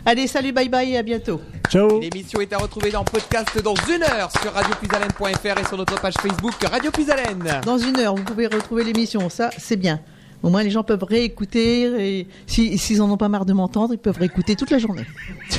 [0.05, 1.41] Allez, salut, bye bye et à bientôt.
[1.69, 2.01] Ciao.
[2.01, 6.15] L'émission est à retrouver dans podcast dans une heure sur radiopisalène.fr et sur notre page
[6.21, 7.45] Facebook Radio Pisalène.
[7.65, 9.29] Dans une heure, vous pouvez retrouver l'émission.
[9.29, 10.01] Ça, c'est bien.
[10.43, 12.19] Au moins, les gens peuvent réécouter.
[12.21, 15.05] Et si- s'ils en ont pas marre de m'entendre, ils peuvent réécouter toute la journée.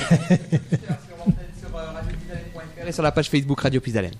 [2.87, 4.13] Et sur la page Facebook Radio Pisalène.